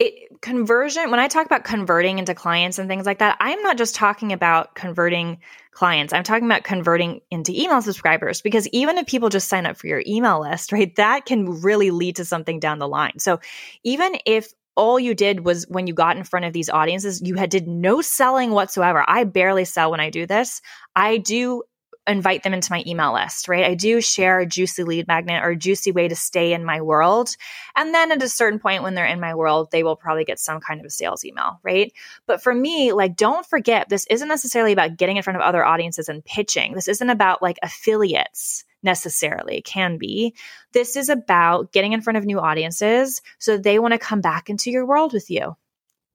It, 0.00 0.40
conversion, 0.42 1.12
when 1.12 1.20
I 1.20 1.28
talk 1.28 1.46
about 1.46 1.62
converting 1.62 2.18
into 2.18 2.34
clients 2.34 2.80
and 2.80 2.88
things 2.88 3.06
like 3.06 3.20
that, 3.20 3.36
I'm 3.38 3.62
not 3.62 3.78
just 3.78 3.94
talking 3.94 4.32
about 4.32 4.74
converting 4.74 5.38
clients. 5.70 6.12
I'm 6.12 6.24
talking 6.24 6.46
about 6.46 6.64
converting 6.64 7.20
into 7.30 7.52
email 7.52 7.80
subscribers 7.80 8.42
because 8.42 8.66
even 8.68 8.98
if 8.98 9.06
people 9.06 9.28
just 9.28 9.48
sign 9.48 9.66
up 9.66 9.76
for 9.76 9.86
your 9.86 10.02
email 10.04 10.40
list, 10.40 10.72
right, 10.72 10.94
that 10.96 11.26
can 11.26 11.62
really 11.62 11.92
lead 11.92 12.16
to 12.16 12.24
something 12.24 12.58
down 12.58 12.80
the 12.80 12.88
line. 12.88 13.20
So 13.20 13.38
even 13.84 14.16
if 14.26 14.52
all 14.76 14.98
you 14.98 15.14
did 15.14 15.44
was 15.44 15.66
when 15.68 15.86
you 15.86 15.94
got 15.94 16.16
in 16.16 16.24
front 16.24 16.46
of 16.46 16.52
these 16.52 16.70
audiences, 16.70 17.22
you 17.22 17.36
had 17.36 17.50
did 17.50 17.68
no 17.68 18.00
selling 18.00 18.50
whatsoever. 18.50 19.04
I 19.06 19.24
barely 19.24 19.64
sell 19.64 19.90
when 19.90 20.00
I 20.00 20.10
do 20.10 20.26
this. 20.26 20.60
I 20.96 21.18
do 21.18 21.62
invite 22.06 22.42
them 22.42 22.52
into 22.52 22.70
my 22.70 22.82
email 22.86 23.14
list, 23.14 23.48
right? 23.48 23.64
I 23.64 23.74
do 23.74 24.00
share 24.00 24.40
a 24.40 24.46
juicy 24.46 24.84
lead 24.84 25.08
magnet 25.08 25.42
or 25.42 25.50
a 25.50 25.56
juicy 25.56 25.90
way 25.90 26.08
to 26.08 26.16
stay 26.16 26.52
in 26.52 26.64
my 26.64 26.82
world. 26.82 27.30
And 27.76 27.94
then 27.94 28.12
at 28.12 28.22
a 28.22 28.28
certain 28.28 28.58
point 28.58 28.82
when 28.82 28.94
they're 28.94 29.06
in 29.06 29.20
my 29.20 29.34
world, 29.34 29.70
they 29.70 29.82
will 29.82 29.96
probably 29.96 30.24
get 30.24 30.38
some 30.38 30.60
kind 30.60 30.80
of 30.80 30.86
a 30.86 30.90
sales 30.90 31.24
email, 31.24 31.60
right? 31.62 31.92
But 32.26 32.42
for 32.42 32.54
me, 32.54 32.92
like, 32.92 33.16
don't 33.16 33.46
forget, 33.46 33.88
this 33.88 34.06
isn't 34.10 34.28
necessarily 34.28 34.72
about 34.72 34.96
getting 34.98 35.16
in 35.16 35.22
front 35.22 35.38
of 35.38 35.42
other 35.42 35.64
audiences 35.64 36.08
and 36.08 36.24
pitching. 36.24 36.74
This 36.74 36.88
isn't 36.88 37.10
about 37.10 37.42
like 37.42 37.58
affiliates 37.62 38.64
necessarily 38.82 39.62
can 39.62 39.96
be. 39.96 40.34
This 40.74 40.96
is 40.96 41.08
about 41.08 41.72
getting 41.72 41.92
in 41.92 42.02
front 42.02 42.18
of 42.18 42.24
new 42.24 42.40
audiences 42.40 43.22
so 43.38 43.56
they 43.56 43.78
want 43.78 43.92
to 43.92 43.98
come 43.98 44.20
back 44.20 44.50
into 44.50 44.70
your 44.70 44.84
world 44.84 45.12
with 45.12 45.30
you, 45.30 45.56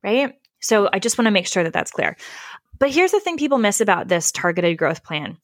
right? 0.04 0.36
So 0.60 0.90
I 0.92 1.00
just 1.00 1.18
want 1.18 1.28
to 1.28 1.32
make 1.32 1.48
sure 1.48 1.64
that 1.64 1.74
that's 1.74 1.92
clear. 1.92 2.18
But 2.78 2.92
here's 2.92 3.12
the 3.12 3.20
thing 3.20 3.38
people 3.38 3.58
miss 3.58 3.82
about 3.82 4.08
this 4.08 4.32
targeted 4.32 4.78
growth 4.78 5.04
plan 5.04 5.38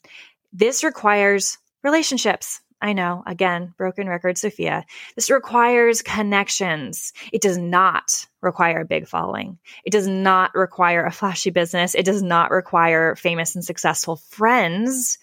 this 0.53 0.83
requires 0.83 1.57
relationships. 1.83 2.61
I 2.81 2.93
know, 2.93 3.23
again, 3.25 3.73
broken 3.77 4.07
record, 4.07 4.37
Sophia. 4.37 4.85
This 5.15 5.29
requires 5.29 6.01
connections. 6.01 7.13
It 7.31 7.41
does 7.41 7.57
not 7.57 8.27
require 8.41 8.81
a 8.81 8.85
big 8.85 9.07
following. 9.07 9.57
It 9.85 9.91
does 9.91 10.07
not 10.07 10.53
require 10.55 11.05
a 11.05 11.11
flashy 11.11 11.49
business. 11.49 11.95
It 11.95 12.05
does 12.05 12.21
not 12.21 12.51
require 12.51 13.15
famous 13.15 13.55
and 13.55 13.63
successful 13.63 14.17
friends, 14.17 15.17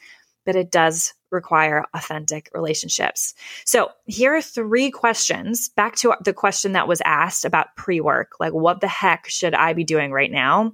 but 0.44 0.56
it 0.56 0.70
does 0.70 1.14
require 1.32 1.84
authentic 1.94 2.50
relationships. 2.54 3.34
So, 3.64 3.90
here 4.06 4.34
are 4.34 4.42
three 4.42 4.90
questions 4.90 5.70
back 5.70 5.96
to 5.96 6.14
the 6.24 6.32
question 6.32 6.72
that 6.72 6.88
was 6.88 7.02
asked 7.04 7.44
about 7.44 7.74
pre 7.76 8.00
work 8.00 8.32
like, 8.38 8.52
what 8.52 8.80
the 8.80 8.88
heck 8.88 9.28
should 9.28 9.54
I 9.54 9.72
be 9.72 9.84
doing 9.84 10.12
right 10.12 10.30
now? 10.30 10.72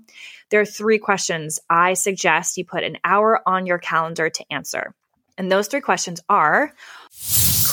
There 0.50 0.60
are 0.60 0.66
three 0.66 0.98
questions 0.98 1.60
I 1.68 1.94
suggest 1.94 2.56
you 2.56 2.64
put 2.64 2.84
an 2.84 2.98
hour 3.04 3.40
on 3.46 3.66
your 3.66 3.78
calendar 3.78 4.30
to 4.30 4.52
answer. 4.52 4.94
And 5.36 5.52
those 5.52 5.68
three 5.68 5.80
questions 5.80 6.20
are 6.28 6.74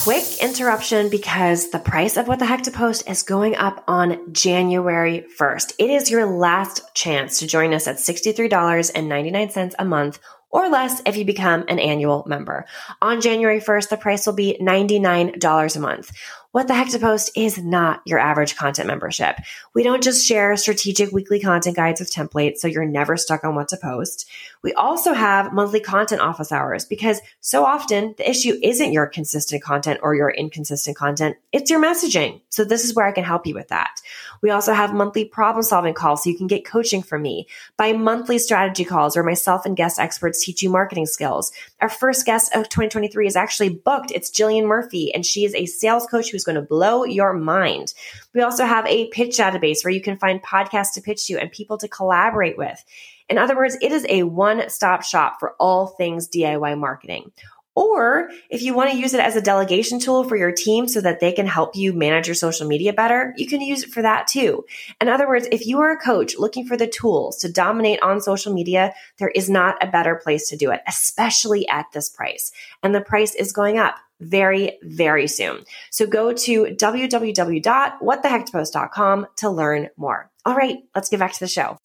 quick 0.06 0.24
interruption 0.40 1.10
because 1.10 1.72
the 1.72 1.80
price 1.80 2.16
of 2.16 2.28
what 2.28 2.38
the 2.38 2.46
heck 2.46 2.62
to 2.62 2.70
post 2.70 3.10
is 3.10 3.24
going 3.24 3.56
up 3.56 3.84
on 3.88 4.32
January 4.32 5.26
1st. 5.40 5.74
It 5.80 5.90
is 5.90 6.12
your 6.12 6.28
last 6.28 6.94
chance 6.94 7.40
to 7.40 7.48
join 7.48 7.74
us 7.74 7.88
at 7.88 7.96
$63.99 7.96 9.74
a 9.80 9.84
month 9.84 10.20
or 10.56 10.70
less 10.70 11.02
if 11.06 11.18
you 11.18 11.26
become 11.26 11.66
an 11.68 11.80
annual 11.80 12.24
member. 12.26 12.66
On 13.02 13.20
January 13.20 13.60
1st, 13.60 13.90
the 13.90 13.98
price 13.98 14.26
will 14.26 14.34
be 14.34 14.58
$99 14.62 15.76
a 15.76 15.80
month. 15.82 16.12
What 16.54 16.70
the 16.70 16.74
Heck 16.74 16.88
to 16.92 17.00
Post 17.00 17.32
is 17.36 17.58
not 17.58 18.02
your 18.06 18.20
average 18.20 18.56
content 18.56 18.88
membership. 18.88 19.36
We 19.74 19.84
don't 19.84 20.02
just 20.02 20.26
share 20.26 20.56
strategic 20.56 21.12
weekly 21.12 21.42
content 21.42 21.76
guides 21.76 22.00
with 22.00 22.10
templates 22.10 22.60
so 22.60 22.70
you're 22.70 22.86
never 22.86 23.18
stuck 23.18 23.44
on 23.44 23.56
what 23.56 23.68
to 23.68 23.78
post. 23.78 24.30
We 24.66 24.74
also 24.74 25.14
have 25.14 25.54
monthly 25.54 25.80
content 25.80 26.22
office 26.22 26.52
hours 26.52 26.86
because 26.86 27.22
so 27.40 27.64
often 27.64 28.16
the 28.18 28.28
issue 28.28 28.58
isn't 28.64 28.94
your 28.94 29.06
consistent 29.06 29.62
content 29.62 30.00
or 30.02 30.16
your 30.16 30.32
inconsistent 30.32 30.98
content, 30.98 31.38
it's 31.52 31.70
your 31.70 31.80
messaging. 31.80 32.42
So 32.50 32.64
this 32.64 32.84
is 32.84 32.96
where 32.96 33.06
I 33.06 33.12
can 33.12 33.24
help 33.24 33.46
you 33.46 33.54
with 33.54 33.68
that. 33.68 34.02
We 34.42 34.50
also 34.50 34.74
have 34.74 34.92
monthly 34.92 35.24
problem 35.24 35.62
solving 35.62 35.94
calls 35.94 36.24
so 36.24 36.32
you 36.32 36.36
can 36.36 36.48
get 36.48 36.66
coaching 36.66 37.04
from 37.04 37.22
me, 37.22 37.46
bi 37.78 37.94
monthly 37.94 38.40
strategy 38.40 38.86
calls 38.86 39.16
where 39.16 39.24
myself 39.24 39.68
and 39.68 39.78
guest 39.78 40.00
experts 40.00 40.44
teach 40.44 40.64
you 40.64 40.72
marketing 40.72 41.06
skills. 41.06 41.52
Our 41.80 41.90
first 41.90 42.26
guest 42.26 42.52
of 42.56 42.68
2023 42.68 43.28
is 43.28 43.36
actually 43.36 43.70
booked. 43.70 44.10
It's 44.10 44.32
Jillian 44.32 44.66
Murphy, 44.66 45.14
and 45.14 45.24
she 45.24 45.46
is 45.46 45.54
a 45.54 45.68
sales 45.68 46.08
coach 46.08 46.32
who's 46.32 46.44
going 46.44 46.56
to 46.56 46.64
blow 46.64 47.04
your 47.04 47.34
mind. 47.34 47.94
We 48.36 48.42
also 48.42 48.66
have 48.66 48.86
a 48.86 49.08
pitch 49.08 49.38
database 49.38 49.84
where 49.84 49.94
you 49.94 50.02
can 50.02 50.18
find 50.18 50.44
podcasts 50.44 50.94
to 50.96 51.02
pitch 51.02 51.26
to 51.28 51.40
and 51.40 51.52
people 51.52 51.78
to 51.80 51.88
collaborate 51.88 52.58
with. 52.58 52.84
In 53.30 53.38
other 53.38 53.56
words, 53.56 53.78
it 53.82 53.92
is 53.92 54.06
a 54.10 54.24
one 54.24 54.70
stop 54.70 55.04
shop 55.04 55.38
for 55.40 55.56
all 55.60 55.88
things 55.88 56.30
DIY 56.30 56.78
marketing. 56.78 57.32
Or 57.76 58.30
if 58.50 58.62
you 58.62 58.74
want 58.74 58.92
to 58.92 58.98
use 58.98 59.14
it 59.14 59.20
as 59.20 59.36
a 59.36 59.42
delegation 59.42 60.00
tool 60.00 60.24
for 60.24 60.38
your 60.38 60.54
team 60.54 60.88
so 60.88 61.02
that 61.02 61.20
they 61.20 61.34
can 61.34 61.46
help 61.46 61.76
you 61.76 61.92
manage 61.92 62.26
your 62.26 62.36
social 62.36 62.68
media 62.68 62.94
better, 62.94 63.34
you 63.36 63.48
can 63.48 63.60
use 63.60 63.84
it 63.84 63.92
for 63.92 64.02
that 64.02 64.28
too. 64.28 64.64
In 65.02 65.10
other 65.10 65.28
words, 65.28 65.48
if 65.52 65.66
you 65.66 65.80
are 65.80 65.92
a 65.92 66.00
coach 66.00 66.38
looking 66.38 66.66
for 66.66 66.78
the 66.78 66.88
tools 66.88 67.38
to 67.40 67.52
dominate 67.52 68.02
on 68.02 68.22
social 68.22 68.54
media, 68.54 68.94
there 69.18 69.32
is 69.36 69.50
not 69.50 69.76
a 69.84 69.92
better 69.92 70.16
place 70.16 70.48
to 70.50 70.58
do 70.58 70.72
it, 70.72 70.82
especially 70.88 71.68
at 71.68 71.88
this 71.94 72.10
price. 72.10 72.54
And 72.82 72.96
the 72.96 73.02
price 73.02 73.36
is 73.36 73.52
going 73.52 73.78
up 73.78 73.96
very, 74.20 74.78
very 74.84 75.28
soon. 75.28 75.64
So 75.92 76.08
go 76.08 76.34
to 76.34 76.66
www.whatthehecktopost.com 76.66 79.28
to 79.38 79.50
learn 79.50 79.90
more. 79.98 80.30
All 80.46 80.56
right, 80.56 80.78
let's 80.94 81.08
get 81.10 81.20
back 81.20 81.34
to 81.34 81.40
the 81.40 81.48
show. 81.48 81.80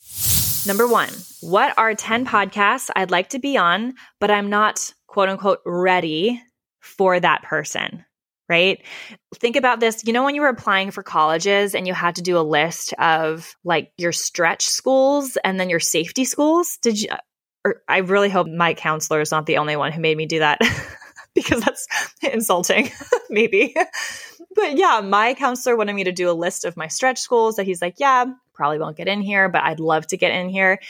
Number 0.67 0.87
one, 0.87 1.09
what 1.41 1.73
are 1.79 1.95
10 1.95 2.27
podcasts 2.27 2.91
I'd 2.95 3.11
like 3.11 3.31
to 3.31 3.39
be 3.39 3.57
on, 3.57 3.95
but 4.19 4.31
I'm 4.31 4.51
not 4.51 4.93
quote 5.07 5.31
unquote 5.31 5.61
ready 5.65 6.43
for 6.81 7.19
that 7.19 7.43
person? 7.43 8.05
Right? 8.49 8.85
Think 9.37 9.57
about 9.57 9.81
this. 9.81 10.05
You 10.05 10.13
know, 10.13 10.25
when 10.25 10.35
you 10.35 10.41
were 10.41 10.49
applying 10.49 10.91
for 10.91 11.05
colleges 11.05 11.75
and 11.75 11.87
you 11.87 11.95
had 11.95 12.17
to 12.17 12.23
do 12.23 12.37
a 12.37 12.43
list 12.43 12.93
of 12.95 13.55
like 13.65 13.93
your 13.97 14.13
stretch 14.13 14.67
schools 14.67 15.39
and 15.45 15.59
then 15.59 15.71
your 15.71 15.79
safety 15.79 16.25
schools? 16.25 16.79
Did 16.83 17.01
you? 17.01 17.11
I 17.89 17.99
really 17.99 18.29
hope 18.29 18.49
my 18.49 18.75
counselor 18.75 19.21
is 19.21 19.31
not 19.31 19.47
the 19.47 19.59
only 19.59 19.77
one 19.77 19.93
who 19.93 20.01
made 20.01 20.17
me 20.17 20.27
do 20.27 20.41
that. 20.41 20.59
because 21.35 21.63
that's 21.63 21.87
insulting, 22.23 22.91
maybe. 23.31 23.75
but 24.55 24.77
yeah, 24.77 25.01
my 25.03 25.35
counselor 25.35 25.77
wanted 25.77 25.95
me 25.95 26.05
to 26.05 26.13
do 26.13 26.31
a 26.31 26.33
list 26.33 26.65
of 26.65 26.77
my 26.77 26.89
stretch 26.89 27.19
schools 27.19 27.57
that 27.57 27.67
he's 27.67 27.81
like, 27.81 27.95
yeah, 27.99 28.27
probably 28.55 28.79
won't 28.79 28.97
get 28.97 29.09
in 29.09 29.23
here, 29.23 29.49
but 29.49 29.63
I'd 29.63 29.81
love 29.81 30.07
to 30.09 30.17
get 30.17 30.33
in 30.33 30.49
here. 30.49 30.81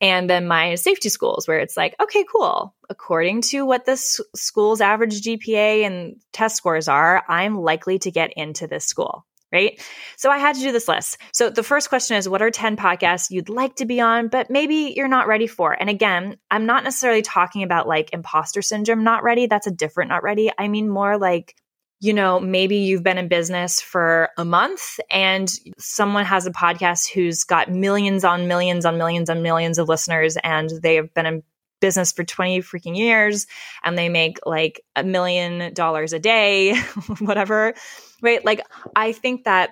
And 0.00 0.28
then 0.28 0.46
my 0.46 0.74
safety 0.74 1.08
schools, 1.08 1.48
where 1.48 1.58
it's 1.58 1.76
like, 1.76 1.94
okay, 2.00 2.24
cool. 2.30 2.74
According 2.90 3.40
to 3.42 3.64
what 3.64 3.86
this 3.86 4.20
school's 4.34 4.82
average 4.82 5.22
GPA 5.22 5.86
and 5.86 6.16
test 6.32 6.56
scores 6.56 6.88
are, 6.88 7.24
I'm 7.28 7.58
likely 7.58 7.98
to 8.00 8.10
get 8.10 8.32
into 8.34 8.66
this 8.66 8.84
school 8.84 9.24
right? 9.56 9.82
So 10.16 10.30
I 10.30 10.38
had 10.38 10.54
to 10.56 10.60
do 10.60 10.72
this 10.72 10.88
list. 10.88 11.18
So 11.32 11.48
the 11.48 11.62
first 11.62 11.88
question 11.88 12.16
is 12.16 12.28
what 12.28 12.42
are 12.42 12.50
10 12.50 12.76
podcasts 12.76 13.30
you'd 13.30 13.48
like 13.48 13.76
to 13.76 13.86
be 13.86 14.00
on, 14.00 14.28
but 14.28 14.50
maybe 14.50 14.92
you're 14.96 15.08
not 15.08 15.26
ready 15.26 15.46
for? 15.46 15.72
And 15.72 15.88
again, 15.88 16.36
I'm 16.50 16.66
not 16.66 16.84
necessarily 16.84 17.22
talking 17.22 17.62
about 17.62 17.88
like 17.88 18.10
imposter 18.12 18.60
syndrome, 18.60 19.02
not 19.02 19.22
ready. 19.22 19.46
That's 19.46 19.66
a 19.66 19.70
different 19.70 20.10
not 20.10 20.22
ready. 20.22 20.50
I 20.58 20.68
mean 20.68 20.88
more 20.90 21.16
like, 21.16 21.54
you 22.00 22.12
know, 22.12 22.38
maybe 22.38 22.76
you've 22.76 23.02
been 23.02 23.16
in 23.16 23.28
business 23.28 23.80
for 23.80 24.28
a 24.36 24.44
month 24.44 25.00
and 25.10 25.50
someone 25.78 26.26
has 26.26 26.46
a 26.46 26.50
podcast 26.50 27.10
who's 27.10 27.44
got 27.44 27.70
millions 27.70 28.22
on 28.22 28.46
millions 28.46 28.84
on 28.84 28.98
millions 28.98 29.30
on 29.30 29.42
millions 29.42 29.78
of 29.78 29.88
listeners 29.88 30.36
and 30.44 30.70
they 30.82 30.96
have 30.96 31.14
been 31.14 31.24
in 31.24 31.42
business 31.80 32.12
for 32.12 32.24
20 32.24 32.60
freaking 32.62 32.96
years 32.96 33.46
and 33.84 33.96
they 33.98 34.08
make 34.08 34.38
like 34.46 34.80
a 34.94 35.04
million 35.04 35.74
dollars 35.74 36.12
a 36.12 36.18
day, 36.18 36.74
whatever 37.20 37.74
right? 38.22 38.44
Like, 38.44 38.60
I 38.94 39.12
think 39.12 39.44
that 39.44 39.70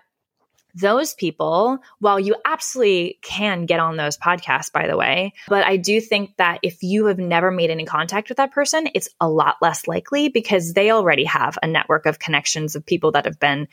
those 0.77 1.15
people, 1.15 1.79
while 2.01 2.19
you 2.19 2.35
absolutely 2.45 3.19
can 3.23 3.65
get 3.65 3.79
on 3.79 3.97
those 3.97 4.17
podcasts, 4.17 4.73
by 4.73 4.89
the 4.89 4.97
way, 4.97 5.33
but 5.47 5.65
I 5.65 5.77
do 5.77 6.01
think 6.01 6.37
that 6.39 6.59
if 6.63 6.83
you 6.83 7.07
have 7.07 7.19
never 7.19 7.53
made 7.53 7.71
any 7.71 7.85
contact 7.85 8.29
with 8.29 8.39
that 8.39 8.51
person, 8.51 8.89
it's 8.93 9.09
a 9.21 9.29
lot 9.29 9.57
less 9.63 9.87
likely 9.87 10.31
because 10.31 10.73
they 10.73 10.91
already 10.91 11.25
have 11.25 11.57
a 11.63 11.69
network 11.69 12.07
of 12.07 12.19
connections 12.19 12.75
of 12.75 12.85
people 12.85 13.13
that 13.13 13.25
have 13.25 13.39
been 13.39 13.69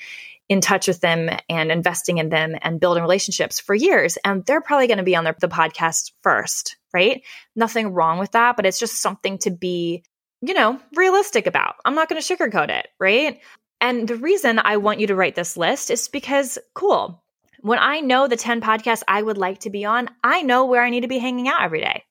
in 0.48 0.62
touch 0.62 0.88
with 0.88 1.00
them 1.00 1.30
and 1.50 1.72
investing 1.72 2.20
in 2.20 2.30
them 2.30 2.56
and 2.62 2.80
building 2.80 3.02
relationships 3.02 3.60
for 3.60 3.74
years. 3.74 4.18
And 4.24 4.46
they're 4.46 4.62
probably 4.62 4.88
going 4.88 5.00
to 5.00 5.04
be 5.04 5.16
on 5.16 5.24
the, 5.24 5.36
the 5.40 5.48
podcast 5.48 6.12
first, 6.22 6.76
right? 6.94 7.24
Nothing 7.56 7.94
wrong 7.94 8.20
with 8.20 8.32
that, 8.32 8.56
but 8.56 8.66
it's 8.66 8.80
just 8.80 9.02
something 9.02 9.38
to 9.40 9.52
be 9.52 10.04
you 10.42 10.54
know, 10.54 10.80
realistic 10.96 11.46
about. 11.46 11.76
I'm 11.86 11.96
not 11.96 12.10
going 12.10 12.22
to 12.22 12.36
sugarcoat 12.36 12.70
it, 12.70 12.88
right? 13.00 13.40
And 13.80 14.08
the 14.08 14.16
reason 14.16 14.60
I 14.60 14.78
want 14.78 15.00
you 15.00 15.08
to 15.08 15.16
write 15.16 15.36
this 15.36 15.56
list 15.56 15.92
is 15.92 16.08
because, 16.08 16.58
cool, 16.74 17.24
when 17.62 17.80
I 17.80 18.00
know 18.00 18.28
the 18.28 18.36
10 18.36 18.62
podcasts 18.62 19.04
I 19.08 19.22
would 19.22 19.38
like 19.38 19.60
to 19.60 19.70
be 19.70 19.86
on, 19.86 20.10
I 20.24 20.42
know 20.42 20.66
where 20.66 20.84
I 20.84 20.90
need 20.90 21.02
to 21.02 21.08
be 21.08 21.20
hanging 21.20 21.48
out 21.48 21.62
every 21.62 21.82
day. 21.82 22.04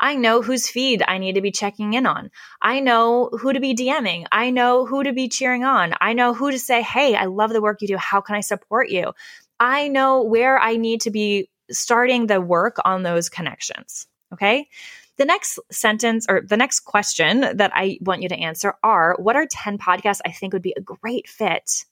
I 0.00 0.14
know 0.14 0.42
whose 0.42 0.68
feed 0.68 1.02
I 1.06 1.18
need 1.18 1.34
to 1.34 1.40
be 1.40 1.50
checking 1.50 1.94
in 1.94 2.06
on. 2.06 2.30
I 2.62 2.80
know 2.80 3.30
who 3.32 3.52
to 3.52 3.58
be 3.58 3.74
DMing. 3.74 4.26
I 4.30 4.50
know 4.50 4.86
who 4.86 5.02
to 5.02 5.12
be 5.12 5.28
cheering 5.28 5.64
on. 5.64 5.94
I 6.00 6.12
know 6.12 6.34
who 6.34 6.50
to 6.50 6.58
say, 6.58 6.82
Hey, 6.82 7.16
I 7.16 7.24
love 7.24 7.50
the 7.50 7.62
work 7.62 7.80
you 7.80 7.88
do. 7.88 7.96
How 7.96 8.20
can 8.20 8.36
I 8.36 8.40
support 8.40 8.90
you? 8.90 9.12
I 9.58 9.88
know 9.88 10.22
where 10.22 10.58
I 10.58 10.76
need 10.76 11.00
to 11.02 11.10
be 11.10 11.50
starting 11.70 12.26
the 12.26 12.40
work 12.40 12.76
on 12.84 13.02
those 13.02 13.28
connections. 13.28 14.06
Okay. 14.32 14.68
The 15.16 15.24
next 15.24 15.58
sentence 15.70 16.26
or 16.28 16.42
the 16.46 16.56
next 16.56 16.80
question 16.80 17.40
that 17.40 17.72
I 17.74 17.98
want 18.00 18.22
you 18.22 18.28
to 18.28 18.38
answer 18.38 18.74
are 18.82 19.16
what 19.18 19.36
are 19.36 19.46
10 19.50 19.78
podcasts 19.78 20.20
I 20.24 20.30
think 20.30 20.52
would 20.52 20.62
be 20.62 20.74
a 20.76 20.80
great 20.80 21.28
fit? 21.28 21.84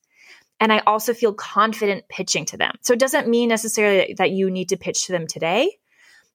And 0.61 0.73
I 0.73 0.79
also 0.87 1.13
feel 1.13 1.35
confident 1.35 2.09
pitching 2.09 2.45
to 2.47 2.57
them. 2.57 2.77
So 2.83 2.93
it 2.93 2.99
doesn't 2.99 3.29
mean 3.29 3.49
necessarily 3.49 4.15
that 4.19 4.31
you 4.31 4.51
need 4.51 4.71
to 4.71 4.77
pitch 4.77 5.07
to 5.07 5.13
them 5.13 5.27
today, 5.27 5.77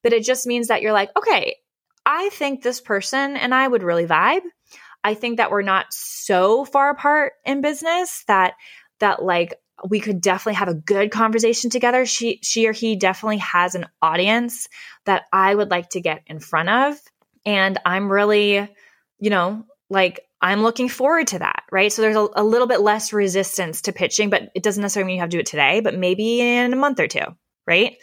but 0.02 0.12
it 0.12 0.22
just 0.22 0.46
means 0.46 0.68
that 0.68 0.82
you're 0.82 0.92
like, 0.92 1.10
okay, 1.16 1.56
I 2.04 2.28
think 2.30 2.62
this 2.62 2.80
person 2.80 3.36
and 3.36 3.54
I 3.54 3.66
would 3.66 3.82
really 3.82 4.06
vibe. 4.06 4.42
I 5.04 5.14
think 5.14 5.38
that 5.38 5.50
we're 5.50 5.62
not 5.62 5.86
so 5.90 6.64
far 6.64 6.90
apart 6.90 7.32
in 7.44 7.60
business 7.60 8.24
that 8.28 8.54
that 9.00 9.22
like 9.22 9.54
we 9.88 10.00
could 10.00 10.20
definitely 10.20 10.54
have 10.54 10.68
a 10.68 10.74
good 10.74 11.10
conversation 11.10 11.70
together. 11.70 12.06
She 12.06 12.38
she 12.42 12.66
or 12.66 12.72
he 12.72 12.96
definitely 12.96 13.38
has 13.38 13.74
an 13.74 13.86
audience 14.00 14.68
that 15.06 15.24
I 15.32 15.54
would 15.54 15.70
like 15.70 15.90
to 15.90 16.00
get 16.00 16.22
in 16.26 16.38
front 16.40 16.68
of 16.68 16.98
and 17.44 17.78
I'm 17.84 18.10
really, 18.10 18.68
you 19.18 19.30
know, 19.30 19.64
like 19.90 20.20
I'm 20.40 20.62
looking 20.62 20.88
forward 20.88 21.28
to 21.28 21.38
that, 21.40 21.64
right? 21.70 21.92
So 21.92 22.02
there's 22.02 22.16
a, 22.16 22.28
a 22.34 22.44
little 22.44 22.66
bit 22.66 22.80
less 22.80 23.12
resistance 23.12 23.82
to 23.82 23.92
pitching, 23.92 24.30
but 24.30 24.50
it 24.54 24.62
doesn't 24.62 24.80
necessarily 24.80 25.06
mean 25.06 25.16
you 25.16 25.20
have 25.20 25.30
to 25.30 25.36
do 25.36 25.40
it 25.40 25.46
today, 25.46 25.80
but 25.80 25.96
maybe 25.96 26.40
in 26.40 26.72
a 26.72 26.76
month 26.76 26.98
or 26.98 27.06
two, 27.06 27.24
right? 27.66 27.96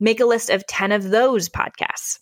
Make 0.00 0.20
a 0.20 0.26
list 0.26 0.50
of 0.50 0.66
10 0.66 0.92
of 0.92 1.10
those 1.10 1.48
podcasts. 1.48 2.18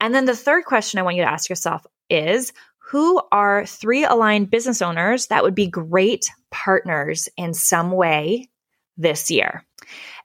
And 0.00 0.14
then 0.14 0.26
the 0.26 0.36
third 0.36 0.64
question 0.64 0.98
I 0.98 1.02
want 1.02 1.16
you 1.16 1.22
to 1.22 1.30
ask 1.30 1.48
yourself 1.48 1.84
is 2.08 2.52
who 2.90 3.22
are 3.30 3.66
three 3.66 4.04
aligned 4.04 4.50
business 4.50 4.82
owners 4.82 5.28
that 5.28 5.44
would 5.44 5.54
be 5.54 5.68
great 5.68 6.28
partners 6.50 7.28
in 7.36 7.54
some 7.54 7.92
way 7.92 8.50
this 8.96 9.30
year? 9.30 9.64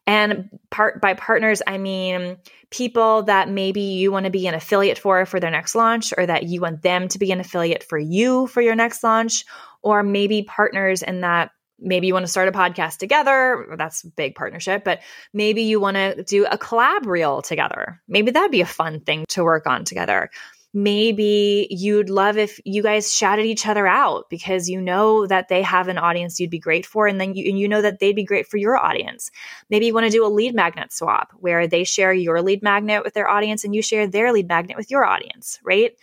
And 0.08 0.50
part 0.72 1.00
by 1.00 1.14
partners, 1.14 1.62
I 1.66 1.78
mean 1.78 2.38
people 2.72 3.24
that 3.24 3.50
maybe 3.50 3.82
you 3.82 4.12
want 4.12 4.26
to 4.26 4.32
be 4.32 4.48
an 4.48 4.56
affiliate 4.56 4.98
for 4.98 5.26
for 5.28 5.40
their 5.40 5.52
next 5.52 5.76
launch, 5.76 6.12
or 6.18 6.26
that 6.26 6.44
you 6.44 6.60
want 6.60 6.82
them 6.82 7.08
to 7.10 7.20
be 7.20 7.32
an 7.32 7.40
affiliate 7.40 7.84
for 7.84 8.00
you 8.00 8.48
for 8.48 8.62
your 8.62 8.76
next 8.76 9.04
launch, 9.04 9.46
or 9.84 10.02
maybe 10.02 10.42
partners 10.42 11.04
in 11.04 11.22
that 11.22 11.52
maybe 11.78 12.08
you 12.08 12.14
want 12.14 12.26
to 12.26 12.32
start 12.32 12.48
a 12.48 12.52
podcast 12.52 12.98
together. 12.98 13.76
That's 13.78 14.04
a 14.04 14.08
big 14.08 14.34
partnership, 14.34 14.84
but 14.84 15.02
maybe 15.34 15.64
you 15.64 15.80
want 15.80 15.98
to 15.98 16.24
do 16.24 16.46
a 16.46 16.58
collab 16.58 17.06
reel 17.06 17.42
together. 17.42 18.02
Maybe 18.08 18.32
that'd 18.32 18.52
be 18.52 18.62
a 18.62 18.66
fun 18.66 19.02
thing 19.02 19.26
to 19.30 19.44
work 19.44 19.68
on 19.68 19.84
together 19.84 20.30
maybe 20.76 21.68
you'd 21.72 22.10
love 22.10 22.38
if 22.38 22.60
you 22.66 22.84
guys 22.84 23.16
shouted 23.16 23.46
each 23.46 23.66
other 23.66 23.88
out 23.88 24.30
because 24.30 24.70
you 24.70 24.82
know 24.82 25.26
that 25.26 25.48
they 25.48 25.62
have 25.62 25.88
an 25.88 25.98
audience 25.98 26.40
you'd 26.40 26.50
be 26.50 26.60
great 26.60 26.86
for 26.86 27.08
and 27.08 27.20
then 27.20 27.34
you, 27.34 27.50
and 27.50 27.58
you 27.58 27.68
know 27.68 27.82
that 27.82 28.00
they'd 28.00 28.16
be 28.16 28.26
great 28.26 28.46
for 28.46 28.58
your 28.58 28.78
audience. 28.78 29.32
Maybe 29.70 29.86
you 29.86 29.94
want 29.94 30.06
to 30.06 30.12
do 30.12 30.26
a 30.26 30.28
lead 30.28 30.54
magnet 30.54 30.92
swap 30.92 31.32
where 31.40 31.66
they 31.66 31.86
share 31.86 32.14
your 32.14 32.42
lead 32.42 32.62
magnet 32.62 33.04
with 33.04 33.14
their 33.14 33.30
audience 33.30 33.64
and 33.64 33.74
you 33.74 33.82
share 33.82 34.06
their 34.06 34.34
lead 34.34 34.48
magnet 34.48 34.78
with 34.78 34.92
your 34.92 35.06
audience 35.06 35.60
right? 35.64 35.94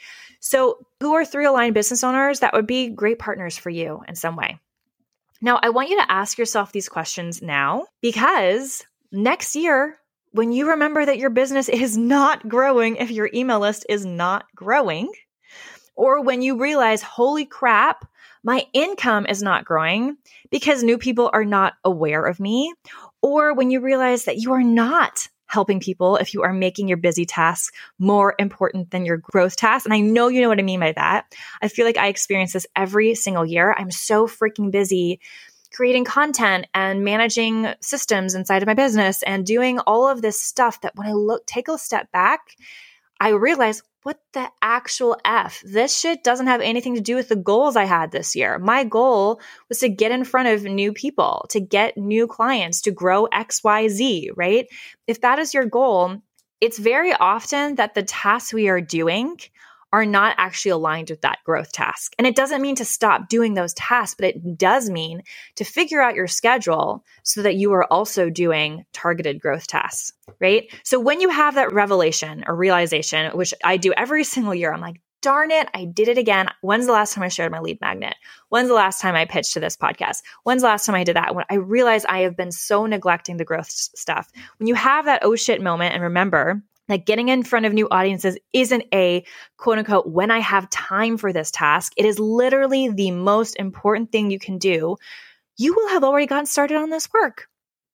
So 0.41 0.79
who 1.01 1.15
are 1.15 1.25
three 1.25 1.45
aligned 1.45 1.75
business 1.75 2.03
owners? 2.03 2.41
That 2.41 2.53
would 2.55 2.67
be 2.67 2.89
great 2.89 3.19
partners 3.19 3.57
for 3.57 3.71
you 3.71 4.03
in 4.09 4.15
some 4.15 4.37
way. 4.37 4.59
Now 5.41 5.59
i 5.61 5.71
want 5.71 5.91
you 5.91 6.01
to 6.01 6.11
ask 6.11 6.39
yourself 6.39 6.73
these 6.73 6.89
questions 6.89 7.43
now 7.43 7.87
because 8.01 8.85
next 9.11 9.55
year 9.57 9.99
when 10.33 10.53
you 10.53 10.71
remember 10.71 11.05
that 11.05 11.19
your 11.19 11.31
business 11.31 11.69
is 11.69 11.97
not 11.97 12.49
growing 12.49 12.97
if 12.97 13.11
your 13.11 13.31
email 13.33 13.61
list 13.61 13.87
is 13.89 14.05
not 14.05 14.47
growing, 14.55 15.13
or 15.95 16.23
when 16.23 16.43
you 16.43 16.59
realize, 16.59 17.03
holy 17.03 17.45
crap, 17.45 18.05
my 18.43 18.67
income 18.73 19.27
is 19.27 19.43
not 19.43 19.65
growing 19.65 20.17
because 20.51 20.83
new 20.83 20.99
people 20.99 21.31
are 21.33 21.45
not 21.45 21.75
aware 21.85 22.25
of 22.25 22.41
me, 22.41 22.75
or 23.21 23.55
when 23.55 23.71
you 23.71 23.81
realize 23.81 24.25
that 24.25 24.39
you 24.39 24.53
are 24.53 24.65
not 24.65 25.29
helping 25.47 25.81
people 25.81 26.17
if 26.17 26.33
you 26.33 26.43
are 26.43 26.53
making 26.53 26.89
your 26.89 26.97
busy 26.97 27.27
tasks 27.27 27.77
more 27.99 28.35
important 28.39 28.91
than 28.91 29.05
your 29.05 29.19
growth 29.19 29.55
tasks. 29.55 29.85
And 29.85 29.93
I 29.93 30.01
know 30.01 30.29
you 30.29 30.41
know 30.41 30.49
what 30.49 30.59
I 30.59 30.63
mean 30.63 30.81
by 30.81 30.93
that. 30.93 31.27
I 31.61 31.69
feel 31.69 31.85
like 31.85 31.99
I 31.99 32.09
experience 32.09 32.55
this 32.55 32.67
every 32.75 33.15
single 33.15 33.45
year. 33.45 33.75
I'm 33.77 33.91
so 33.91 34.27
freaking 34.27 34.71
busy 34.71 35.21
creating 35.75 36.05
content 36.05 36.67
and 36.75 37.05
managing 37.05 37.73
systems 37.81 38.35
inside 38.35 38.63
of 38.63 38.67
my 38.67 38.75
business 38.75 39.23
and 39.23 39.47
doing 39.47 39.79
all 39.81 40.09
of 40.09 40.23
this 40.23 40.41
stuff 40.41 40.81
that 40.83 40.95
when 40.97 41.07
I 41.07 41.13
look, 41.13 41.47
take 41.47 41.69
a 41.69 41.79
step 41.79 42.11
back, 42.13 42.57
I 43.21 43.31
realize 43.31 43.83
what 44.03 44.19
the 44.33 44.49
actual 44.61 45.17
F? 45.25 45.63
This 45.65 45.97
shit 45.97 46.25
doesn't 46.25 46.49
have 46.49 46.61
anything 46.61 46.97
to 46.97 47.01
do 47.01 47.15
with 47.15 47.29
the 47.29 47.37
goals 47.37 47.77
I 47.77 47.85
had 47.85 48.11
this 48.11 48.35
year. 48.35 48.59
My 48.59 48.83
goal 48.85 49.41
was 49.69 49.79
to 49.79 49.89
get 49.89 50.11
in 50.11 50.25
front 50.25 50.49
of 50.49 50.65
new 50.65 50.93
people, 50.93 51.47
to 51.51 51.61
get 51.61 51.97
new 51.97 52.27
clients, 52.27 52.81
to 52.83 52.91
grow 52.91 53.29
XYZ, 53.33 54.31
right? 54.35 54.67
If 55.07 55.21
that 55.21 55.39
is 55.39 55.55
your 55.55 55.67
goal, 55.67 56.21
it's 56.61 56.79
very 56.79 57.13
often 57.13 57.77
that 57.77 57.95
the 57.95 58.03
tasks 58.03 58.53
we 58.53 58.69
are 58.69 58.81
doing 58.81 59.37
are 59.93 60.07
not 60.07 60.35
actually 60.39 60.71
aligned 60.71 61.11
with 61.11 61.21
that 61.21 61.39
growth 61.45 61.73
task. 61.73 62.15
And 62.19 62.27
it 62.27 62.35
doesn't 62.35 62.63
mean 62.63 62.77
to 62.77 62.85
stop 62.85 63.29
doing 63.29 63.55
those 63.55 63.75
tasks, 63.75 64.17
but 64.19 64.25
it 64.27 64.59
does 64.59 64.89
mean 64.89 65.23
to 65.57 65.65
figure 65.65 66.01
out 66.01 66.15
your 66.15 66.27
schedule 66.27 67.05
so 67.23 67.43
that 67.43 67.57
you 67.57 67.73
are 67.73 67.91
also 67.93 68.31
doing 68.31 68.85
targeted 68.93 69.41
growth 69.41 69.67
tasks, 69.67 70.13
right? 70.41 70.73
So 70.83 70.99
when 70.99 71.21
you 71.21 71.29
have 71.29 71.57
that 71.57 71.73
revelation 71.73 72.45
or 72.47 72.57
realization, 72.57 73.37
which 73.37 73.53
I 73.63 73.77
do 73.77 73.93
every 73.93 74.25
single 74.33 74.55
year, 74.55 74.73
I'm 74.73 74.81
like, 74.81 75.01
darn 75.23 75.51
it, 75.51 75.69
I 75.73 75.85
did 75.85 76.09
it 76.09 76.19
again. 76.19 76.49
When's 76.63 76.87
the 76.87 76.93
last 76.93 77.15
time 77.15 77.25
I 77.25 77.29
shared 77.29 77.53
my 77.53 77.61
lead 77.61 77.81
magnet? 77.81 78.15
When's 78.49 78.69
the 78.69 78.75
last 78.75 79.01
time 79.01 79.15
I 79.15 79.25
pitched 79.25 79.55
to 79.55 79.61
this 79.61 79.77
podcast? 79.77 80.23
When's 80.43 80.63
the 80.63 80.69
last 80.69 80.85
time 80.85 80.97
I 80.97 81.05
did 81.05 81.17
that? 81.17 81.35
When 81.35 81.45
I 81.49 81.55
realize 81.55 82.05
I 82.05 82.21
have 82.21 82.37
been 82.37 82.51
so 82.51 82.87
neglecting 82.87 83.37
the 83.37 83.45
growth 83.45 83.71
stuff. 83.71 84.29
When 84.59 84.67
you 84.67 84.75
have 84.75 85.05
that 85.05 85.25
oh 85.25 85.37
shit 85.37 85.63
moment 85.63 85.95
and 85.95 86.03
remember, 86.03 86.63
like 86.93 87.07
getting 87.07 87.31
in 87.31 87.43
front 87.43 87.65
of 87.65 87.73
new 87.73 87.89
audiences 87.91 88.37
isn't 88.53 88.85
a 88.93 89.25
quote 89.57 89.79
unquote, 89.79 90.07
when 90.07 90.31
I 90.31 90.41
have 90.41 90.69
time 90.69 91.17
for 91.17 91.33
this 91.33 91.51
task. 91.51 91.95
It 91.97 92.05
is 92.05 92.19
literally 92.19 92.91
the 92.91 93.13
most 93.13 93.57
important 93.57 94.13
thing 94.13 94.31
you 94.31 94.39
can 94.39 94.59
do. 94.59 94.97
You 95.57 95.75
will 95.75 95.89
have 95.89 96.05
already 96.05 96.27
gotten 96.27 96.45
started 96.45 96.77
on 96.77 96.91
this 96.91 97.09
work 97.11 97.49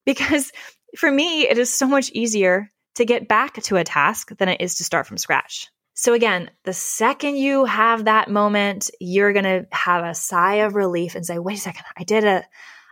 because 0.05 0.51
for 0.97 1.11
me, 1.11 1.47
it 1.47 1.59
is 1.59 1.73
so 1.73 1.87
much 1.87 2.11
easier 2.11 2.73
to 2.97 3.05
get 3.05 3.29
back 3.29 3.63
to 3.63 3.77
a 3.77 3.85
task 3.85 4.37
than 4.37 4.49
it 4.49 4.61
is 4.61 4.77
to 4.77 4.85
start 4.85 5.07
from 5.07 5.17
scratch. 5.17 5.69
So, 5.95 6.13
again, 6.13 6.51
the 6.65 6.73
second 6.73 7.37
you 7.37 7.67
have 7.67 8.07
that 8.07 8.29
moment, 8.29 8.91
you're 8.99 9.33
going 9.33 9.45
to 9.45 9.67
have 9.71 10.05
a 10.05 10.15
sigh 10.15 10.57
of 10.57 10.75
relief 10.75 11.15
and 11.15 11.25
say, 11.25 11.39
wait 11.39 11.59
a 11.59 11.61
second, 11.61 11.85
I 11.97 12.03
did 12.03 12.25
a, 12.25 12.45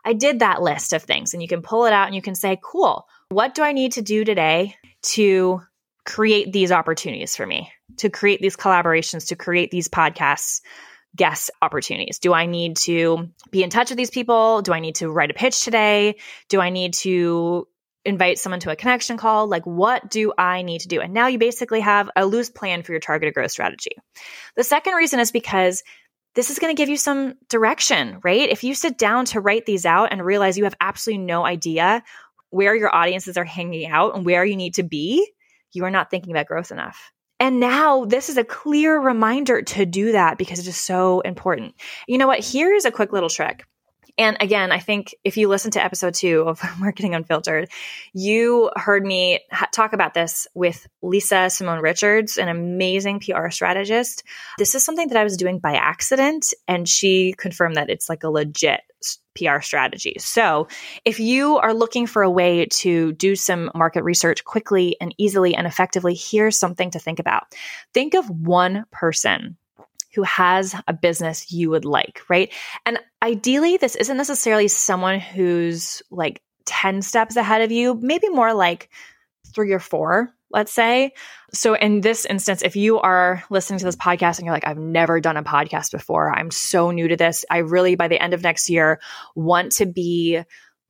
I 0.05 0.13
did 0.13 0.39
that 0.39 0.63
list 0.63 0.93
of 0.93 1.03
things. 1.03 1.33
And 1.33 1.43
you 1.43 1.49
can 1.49 1.63
pull 1.63 1.87
it 1.87 1.93
out 1.93 2.07
and 2.07 2.15
you 2.15 2.23
can 2.23 2.37
say, 2.37 2.61
cool, 2.63 3.09
what 3.29 3.55
do 3.55 3.63
I 3.63 3.73
need 3.73 3.93
to 3.93 4.03
do 4.03 4.25
today 4.25 4.77
to 5.03 5.63
create 6.07 6.53
these 6.53 6.73
opportunities 6.73 7.37
for 7.37 7.47
me, 7.47 7.71
to 7.99 8.09
create 8.09 8.41
these 8.41 8.57
collaborations, 8.57 9.29
to 9.29 9.37
create 9.37 9.71
these 9.71 9.89
podcasts? 9.89 10.61
guest 11.15 11.51
opportunities? 11.63 12.19
Do 12.19 12.35
I 12.35 12.45
need 12.45 12.77
to 12.79 13.31
be 13.51 13.63
in 13.63 13.71
touch 13.71 13.89
with 13.89 13.97
these 13.97 14.11
people? 14.11 14.61
Do 14.61 14.75
I 14.75 14.81
need 14.81 14.97
to 14.97 15.09
write 15.09 15.31
a 15.31 15.35
pitch 15.35 15.65
today? 15.65 16.17
Do 16.51 16.61
I 16.61 16.69
need 16.69 16.93
to 16.95 17.67
invite 18.07 18.39
someone 18.39 18.61
to 18.61 18.71
a 18.71 18.77
connection 18.77 19.19
call. 19.19 19.49
Like, 19.49 19.65
what 19.65 20.09
do 20.09 20.33
I 20.39 20.63
need 20.63 20.83
to 20.83 20.89
do? 20.89 21.01
And 21.01 21.13
now 21.13 21.27
you 21.27 21.39
basically 21.39 21.81
have 21.81 22.09
a 22.17 22.25
loose 22.25 22.49
plan 22.49 22.83
for 22.83 22.93
your 22.93 23.01
targeted 23.01 23.35
growth 23.35 23.51
strategy. 23.51 23.91
The 24.55 24.65
second 24.65 24.95
reason 24.95 25.21
is 25.21 25.33
because 25.33 25.83
this 26.35 26.51
is 26.51 26.59
going 26.59 26.75
to 26.75 26.81
give 26.81 26.89
you 26.89 26.97
some 26.97 27.35
direction, 27.49 28.21
right? 28.23 28.49
If 28.49 28.63
you 28.63 28.75
sit 28.75 28.97
down 28.97 29.25
to 29.27 29.41
write 29.41 29.67
these 29.67 29.85
out 29.85 30.13
and 30.13 30.25
realize 30.25 30.57
you 30.57 30.65
have 30.65 30.77
absolutely 30.81 31.25
no 31.25 31.45
idea 31.45 32.03
where 32.51 32.77
your 32.77 32.95
audiences 32.95 33.37
are 33.37 33.45
hanging 33.45 33.91
out 33.91 34.15
and 34.15 34.25
where 34.25 34.45
you 34.45 34.57
need 34.57 34.75
to 34.75 34.83
be, 34.83 35.29
you 35.77 35.85
are 35.85 35.91
not 35.91 36.11
thinking 36.11 36.33
about 36.33 36.47
growth 36.47 36.73
enough. 36.73 37.13
And 37.39 37.61
now 37.61 38.07
this 38.07 38.29
is 38.29 38.39
a 38.39 38.45
clear 38.45 38.99
reminder 38.99 39.61
to 39.61 39.85
do 39.85 40.13
that 40.13 40.39
because 40.39 40.59
it 40.59 40.67
is 40.67 40.77
so 40.77 41.21
important. 41.21 41.75
You 42.09 42.19
know 42.19 42.27
what? 42.27 42.45
Here's 42.45 42.87
a 42.87 42.91
quick 42.91 43.13
little 43.13 43.29
trick. 43.29 43.65
And 44.19 44.37
again, 44.41 44.73
I 44.73 44.79
think 44.79 45.15
if 45.25 45.37
you 45.37 45.49
listen 45.49 45.71
to 45.73 45.85
episode 45.85 46.15
two 46.15 46.41
of 46.41 46.63
Marketing 46.79 47.15
Unfiltered, 47.15 47.69
you 48.13 48.71
heard 48.77 49.05
me 49.05 49.41
ha- 49.51 49.69
talk 49.73 49.93
about 49.93 50.15
this 50.15 50.47
with 50.55 50.87
Lisa 51.03 51.51
Simone 51.51 51.81
Richards, 51.81 52.39
an 52.39 52.49
amazing 52.49 53.21
PR 53.21 53.51
strategist. 53.51 54.25
This 54.59 54.75
is 54.75 54.85
something 54.85 55.09
that 55.09 55.19
I 55.19 55.25
was 55.25 55.37
doing 55.37 55.59
by 55.59 55.75
accident, 55.75 56.55
and 56.67 56.89
she 56.89 57.35
confirmed 57.37 57.77
that 57.77 57.91
it's 57.91 58.09
like 58.09 58.25
a 58.25 58.31
legit 58.31 58.81
PR 59.37 59.61
strategy. 59.61 60.17
So, 60.19 60.69
if 61.05 61.21
you 61.21 61.59
are 61.59 61.75
looking 61.75 62.07
for 62.07 62.23
a 62.23 62.31
way 62.31 62.67
to 62.67 63.13
do 63.13 63.37
some 63.37 63.71
market 63.75 64.03
research 64.03 64.45
quickly 64.45 64.97
and 65.01 65.15
easily 65.19 65.55
and 65.55 65.67
effectively, 65.67 66.15
here's 66.15 66.59
something 66.59 66.91
to 66.93 66.99
think 66.99 67.19
about. 67.19 67.55
Think 67.93 68.15
of 68.15 68.29
one 68.31 68.87
person 68.91 69.59
who 70.17 70.23
has 70.23 70.75
a 70.89 70.95
business 70.95 71.53
you 71.53 71.69
would 71.71 71.85
like, 71.85 72.23
right? 72.29 72.53
And 72.87 72.99
ideally, 73.23 73.77
this 73.77 73.97
isn't 73.97 74.17
necessarily 74.17 74.67
someone 74.67 75.21
who's 75.21 76.03
like 76.11 76.41
10 76.65 77.03
steps 77.03 77.37
ahead 77.37 77.61
of 77.61 77.71
you, 77.71 77.95
maybe 77.95 78.31
more 78.31 78.55
like 78.55 78.89
three 79.55 79.73
or 79.73 79.79
four, 79.79 80.33
let's 80.51 80.73
say. 80.73 81.13
So, 81.53 81.75
in 81.75 82.01
this 82.01 82.25
instance, 82.25 82.63
if 82.63 82.77
you 82.77 82.99
are 82.99 83.45
listening 83.51 83.79
to 83.81 83.85
this 83.85 83.95
podcast 83.95 84.39
and 84.39 84.47
you're 84.47 84.55
like, 84.55 84.67
I've 84.67 84.79
never 84.79 85.21
done 85.21 85.37
a 85.37 85.45
podcast 85.45 85.93
before, 85.93 86.33
I'm 86.33 86.51
so 86.51 86.91
new 86.91 87.09
to 87.09 87.17
this. 87.17 87.45
I 87.51 87.59
really, 87.59 87.95
by 87.95 88.09
the 88.09 88.19
end 88.19 88.33
of 88.33 88.43
next 88.43 88.71
year, 88.71 89.01
want 89.35 89.73
to 89.73 89.87
be 89.87 90.43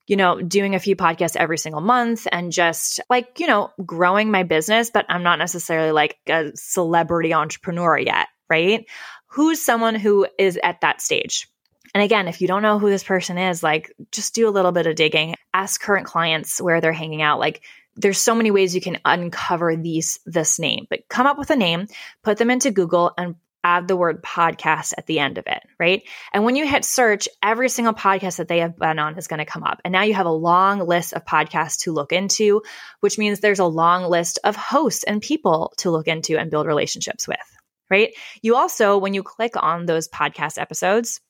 you 0.07 0.17
know, 0.17 0.41
doing 0.41 0.75
a 0.75 0.79
few 0.79 0.95
podcasts 0.95 1.37
every 1.37 1.59
single 1.59 1.81
month 1.81 2.29
and 2.31 2.53
just 2.53 3.01
like, 3.11 3.41
you 3.41 3.47
know, 3.47 3.73
growing 3.85 4.31
my 4.31 4.45
business, 4.45 4.91
but 4.91 5.05
I'm 5.09 5.25
not 5.25 5.39
necessarily 5.39 5.91
like 5.91 6.17
a 6.29 6.53
celebrity 6.55 7.35
entrepreneur 7.35 7.99
yet, 7.99 8.29
right? 8.49 8.87
Who's 9.27 9.65
someone 9.65 9.95
who 9.95 10.27
is 10.39 10.59
at 10.63 10.81
that 10.81 11.01
stage. 11.01 11.49
And 11.95 12.03
again, 12.03 12.29
if 12.29 12.41
you 12.41 12.49
don't 12.49 12.63
know 12.63 12.79
who 12.79 12.91
this 12.91 13.05
person 13.05 13.39
is, 13.39 13.63
like 13.63 13.93
just 14.13 14.35
do 14.35 14.49
a 14.49 14.51
little 14.51 14.73
bit 14.73 14.87
of 14.87 14.97
digging, 14.97 15.35
ask 15.55 15.81
current 15.81 16.07
clients 16.07 16.61
where 16.61 16.81
they're 16.81 16.93
hanging 16.93 17.23
out. 17.23 17.39
Like 17.39 17.63
there's 17.97 18.19
so 18.19 18.35
many 18.35 18.51
ways 18.51 18.75
you 18.75 18.81
can 18.81 18.99
uncover 19.05 19.77
these 19.77 20.21
this 20.27 20.59
name, 20.59 20.87
but 20.91 21.09
come 21.09 21.27
up 21.27 21.39
with 21.39 21.51
a 21.51 21.57
name, 21.57 21.87
put 22.23 22.39
them 22.39 22.51
into 22.51 22.71
Google 22.71 23.13
and 23.17 23.37
add 23.65 23.89
the 23.89 23.97
word 23.97 24.23
podcast 24.23 24.93
at 24.97 25.07
the 25.07 25.19
end 25.19 25.39
of 25.39 25.47
it, 25.49 25.61
right? 25.81 26.03
And 26.33 26.45
when 26.45 26.55
you 26.55 26.69
hit 26.69 26.85
search, 26.85 27.29
every 27.43 27.69
single 27.69 27.95
podcast 27.95 28.37
that 28.37 28.47
they 28.47 28.59
have 28.59 28.79
been 28.79 29.01
on 29.01 29.19
is 29.19 29.27
going 29.27 29.39
to 29.39 29.45
come 29.45 29.65
up. 29.65 29.81
And 29.85 29.91
now 29.91 30.03
you 30.03 30.15
have 30.15 30.27
a 30.27 30.31
long 30.31 30.87
list 30.87 31.15
of 31.15 31.25
podcasts 31.25 31.81
to 31.81 31.93
look 31.93 32.13
into, 32.13 32.63
which 33.01 33.19
means 33.19 33.41
there's 33.41 33.59
a 33.59 33.65
long 33.65 34.05
list 34.05 34.39
of 34.45 34.55
hosts 34.55 35.03
and 35.03 35.21
people 35.21 35.73
to 35.79 35.91
look 35.91 36.07
into 36.07 36.39
and 36.39 36.51
build 36.51 36.67
relationships 36.67 37.27
with 37.27 37.56
right? 37.91 38.15
You 38.43 38.57
also, 38.57 38.99
when 38.99 39.15
you 39.15 39.23
click 39.23 39.53
on 39.57 39.87
those 39.87 40.09
podcast 40.09 40.59
episodes, 40.59 41.21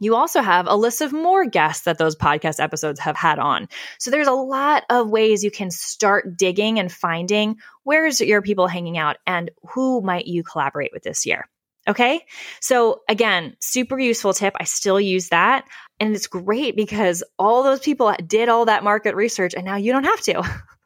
you 0.00 0.14
also 0.14 0.40
have 0.40 0.66
a 0.68 0.76
list 0.76 1.00
of 1.00 1.12
more 1.12 1.44
guests 1.44 1.84
that 1.84 1.98
those 1.98 2.16
podcast 2.16 2.60
episodes 2.60 3.00
have 3.00 3.16
had 3.16 3.38
on. 3.38 3.68
So 3.98 4.10
there's 4.10 4.28
a 4.28 4.32
lot 4.32 4.84
of 4.90 5.10
ways 5.10 5.42
you 5.42 5.50
can 5.50 5.70
start 5.70 6.36
digging 6.36 6.78
and 6.78 6.90
finding 6.90 7.56
where's 7.82 8.20
your 8.20 8.42
people 8.42 8.68
hanging 8.68 8.96
out 8.96 9.16
and 9.26 9.50
who 9.70 10.00
might 10.00 10.26
you 10.26 10.44
collaborate 10.44 10.92
with 10.92 11.02
this 11.02 11.26
year. 11.26 11.48
Okay. 11.88 12.20
So 12.60 13.00
again, 13.08 13.56
super 13.60 13.98
useful 13.98 14.34
tip. 14.34 14.54
I 14.60 14.64
still 14.64 15.00
use 15.00 15.30
that. 15.30 15.64
And 15.98 16.14
it's 16.14 16.26
great 16.26 16.76
because 16.76 17.24
all 17.38 17.62
those 17.62 17.80
people 17.80 18.14
did 18.26 18.48
all 18.48 18.66
that 18.66 18.84
market 18.84 19.14
research 19.14 19.54
and 19.54 19.64
now 19.64 19.76
you 19.76 19.92
don't 19.92 20.04
have 20.04 20.20
to. 20.22 20.62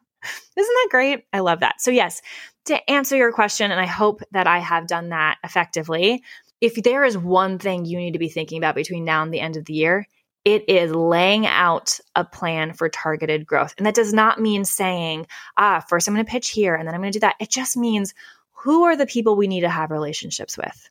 Isn't 0.55 0.73
that 0.83 0.87
great? 0.91 1.25
I 1.33 1.39
love 1.39 1.61
that. 1.61 1.81
So, 1.81 1.91
yes, 1.91 2.21
to 2.65 2.89
answer 2.89 3.17
your 3.17 3.31
question, 3.31 3.71
and 3.71 3.79
I 3.79 3.85
hope 3.85 4.21
that 4.31 4.47
I 4.47 4.59
have 4.59 4.87
done 4.87 5.09
that 5.09 5.37
effectively, 5.43 6.23
if 6.61 6.75
there 6.75 7.03
is 7.03 7.17
one 7.17 7.59
thing 7.59 7.85
you 7.85 7.97
need 7.97 8.13
to 8.13 8.19
be 8.19 8.29
thinking 8.29 8.57
about 8.57 8.75
between 8.75 9.03
now 9.03 9.21
and 9.21 9.33
the 9.33 9.41
end 9.41 9.57
of 9.57 9.65
the 9.65 9.73
year, 9.73 10.07
it 10.45 10.67
is 10.67 10.91
laying 10.91 11.45
out 11.45 11.99
a 12.15 12.23
plan 12.23 12.73
for 12.73 12.89
targeted 12.89 13.45
growth. 13.45 13.73
And 13.77 13.85
that 13.85 13.95
does 13.95 14.13
not 14.13 14.41
mean 14.41 14.65
saying, 14.65 15.27
ah, 15.57 15.83
first 15.87 16.07
I'm 16.07 16.13
going 16.13 16.25
to 16.25 16.31
pitch 16.31 16.49
here 16.49 16.75
and 16.75 16.87
then 16.87 16.95
I'm 16.95 17.01
going 17.01 17.11
to 17.11 17.19
do 17.19 17.21
that. 17.21 17.35
It 17.39 17.49
just 17.49 17.77
means 17.77 18.13
who 18.51 18.83
are 18.83 18.95
the 18.95 19.05
people 19.05 19.35
we 19.35 19.47
need 19.47 19.61
to 19.61 19.69
have 19.69 19.91
relationships 19.91 20.57
with? 20.57 20.89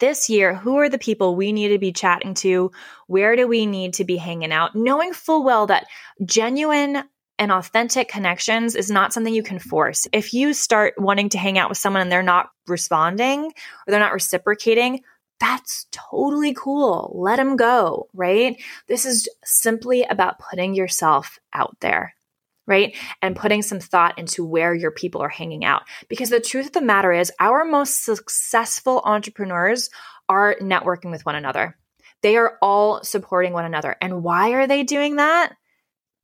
This 0.00 0.28
year, 0.28 0.54
who 0.54 0.78
are 0.78 0.88
the 0.88 0.98
people 0.98 1.36
we 1.36 1.52
need 1.52 1.68
to 1.68 1.78
be 1.78 1.92
chatting 1.92 2.34
to? 2.34 2.70
Where 3.06 3.36
do 3.36 3.46
we 3.46 3.64
need 3.64 3.94
to 3.94 4.04
be 4.04 4.16
hanging 4.16 4.52
out? 4.52 4.74
Knowing 4.74 5.12
full 5.12 5.44
well 5.44 5.66
that 5.68 5.86
genuine 6.24 7.04
and 7.38 7.50
authentic 7.50 8.08
connections 8.08 8.74
is 8.74 8.90
not 8.90 9.12
something 9.12 9.34
you 9.34 9.42
can 9.42 9.58
force. 9.58 10.06
If 10.12 10.32
you 10.32 10.54
start 10.54 10.94
wanting 10.98 11.30
to 11.30 11.38
hang 11.38 11.58
out 11.58 11.68
with 11.68 11.78
someone 11.78 12.02
and 12.02 12.12
they're 12.12 12.22
not 12.22 12.50
responding 12.66 13.46
or 13.46 13.52
they're 13.88 14.00
not 14.00 14.12
reciprocating, 14.12 15.00
that's 15.40 15.86
totally 15.90 16.54
cool. 16.54 17.12
Let 17.14 17.36
them 17.36 17.56
go, 17.56 18.08
right? 18.14 18.56
This 18.86 19.04
is 19.04 19.28
simply 19.44 20.04
about 20.04 20.38
putting 20.38 20.74
yourself 20.74 21.38
out 21.52 21.76
there, 21.80 22.14
right? 22.66 22.96
And 23.20 23.34
putting 23.34 23.62
some 23.62 23.80
thought 23.80 24.18
into 24.18 24.44
where 24.44 24.74
your 24.74 24.92
people 24.92 25.20
are 25.20 25.28
hanging 25.28 25.64
out. 25.64 25.82
Because 26.08 26.30
the 26.30 26.40
truth 26.40 26.66
of 26.66 26.72
the 26.72 26.80
matter 26.82 27.12
is, 27.12 27.32
our 27.40 27.64
most 27.64 28.04
successful 28.04 29.02
entrepreneurs 29.04 29.90
are 30.28 30.56
networking 30.60 31.10
with 31.10 31.26
one 31.26 31.34
another. 31.34 31.76
They 32.22 32.36
are 32.36 32.56
all 32.62 33.02
supporting 33.02 33.52
one 33.52 33.64
another. 33.66 33.96
And 34.00 34.22
why 34.22 34.50
are 34.50 34.66
they 34.66 34.84
doing 34.84 35.16
that? 35.16 35.52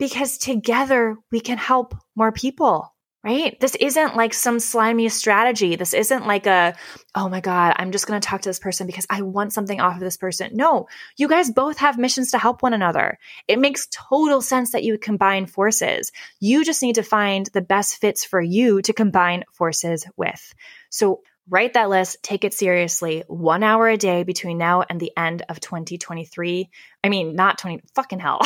Because 0.01 0.39
together 0.39 1.19
we 1.31 1.41
can 1.41 1.59
help 1.59 1.95
more 2.17 2.33
people, 2.33 2.93
right? 3.23 3.61
This 3.61 3.75
isn't 3.75 4.17
like 4.17 4.33
some 4.33 4.59
slimy 4.59 5.11
strategy. 5.11 5.77
This 5.77 5.93
isn't 5.93 6.27
like 6.27 6.47
a, 6.47 6.75
oh 7.15 7.29
my 7.29 7.41
God, 7.43 7.75
I'm 7.77 7.93
just 7.93 8.07
going 8.07 8.19
to 8.19 8.27
talk 8.27 8.41
to 8.41 8.49
this 8.49 8.59
person 8.59 8.87
because 8.87 9.07
I 9.11 9.21
want 9.21 9.53
something 9.53 9.79
off 9.79 9.97
of 9.97 10.01
this 10.01 10.17
person. 10.17 10.53
No, 10.55 10.89
you 11.19 11.29
guys 11.29 11.51
both 11.51 11.77
have 11.77 11.99
missions 11.99 12.31
to 12.31 12.39
help 12.39 12.63
one 12.63 12.73
another. 12.73 13.19
It 13.47 13.59
makes 13.59 13.89
total 13.93 14.41
sense 14.41 14.73
that 14.73 14.85
you 14.85 14.97
combine 14.97 15.45
forces. 15.45 16.13
You 16.41 16.65
just 16.65 16.83
need 16.83 16.95
to 16.95 17.03
find 17.03 17.47
the 17.53 17.61
best 17.61 17.99
fits 17.99 18.25
for 18.25 18.41
you 18.41 18.81
to 18.81 18.95
combine 18.95 19.45
forces 19.53 20.07
with. 20.17 20.55
So 20.89 21.21
write 21.51 21.75
that 21.75 21.91
list, 21.91 22.23
take 22.23 22.45
it 22.45 22.55
seriously. 22.55 23.25
One 23.27 23.63
hour 23.63 23.89
a 23.89 23.97
day 23.97 24.23
between 24.23 24.57
now 24.57 24.83
and 24.89 25.01
the 25.01 25.13
end 25.17 25.43
of 25.49 25.61
2023. 25.61 26.71
I 27.03 27.09
mean, 27.09 27.35
not 27.35 27.59
20, 27.59 27.83
fucking 27.95 28.21
hell. 28.21 28.41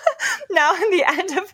now 0.50 0.74
in 0.74 0.90
the 0.90 1.04
end 1.06 1.38
of, 1.38 1.52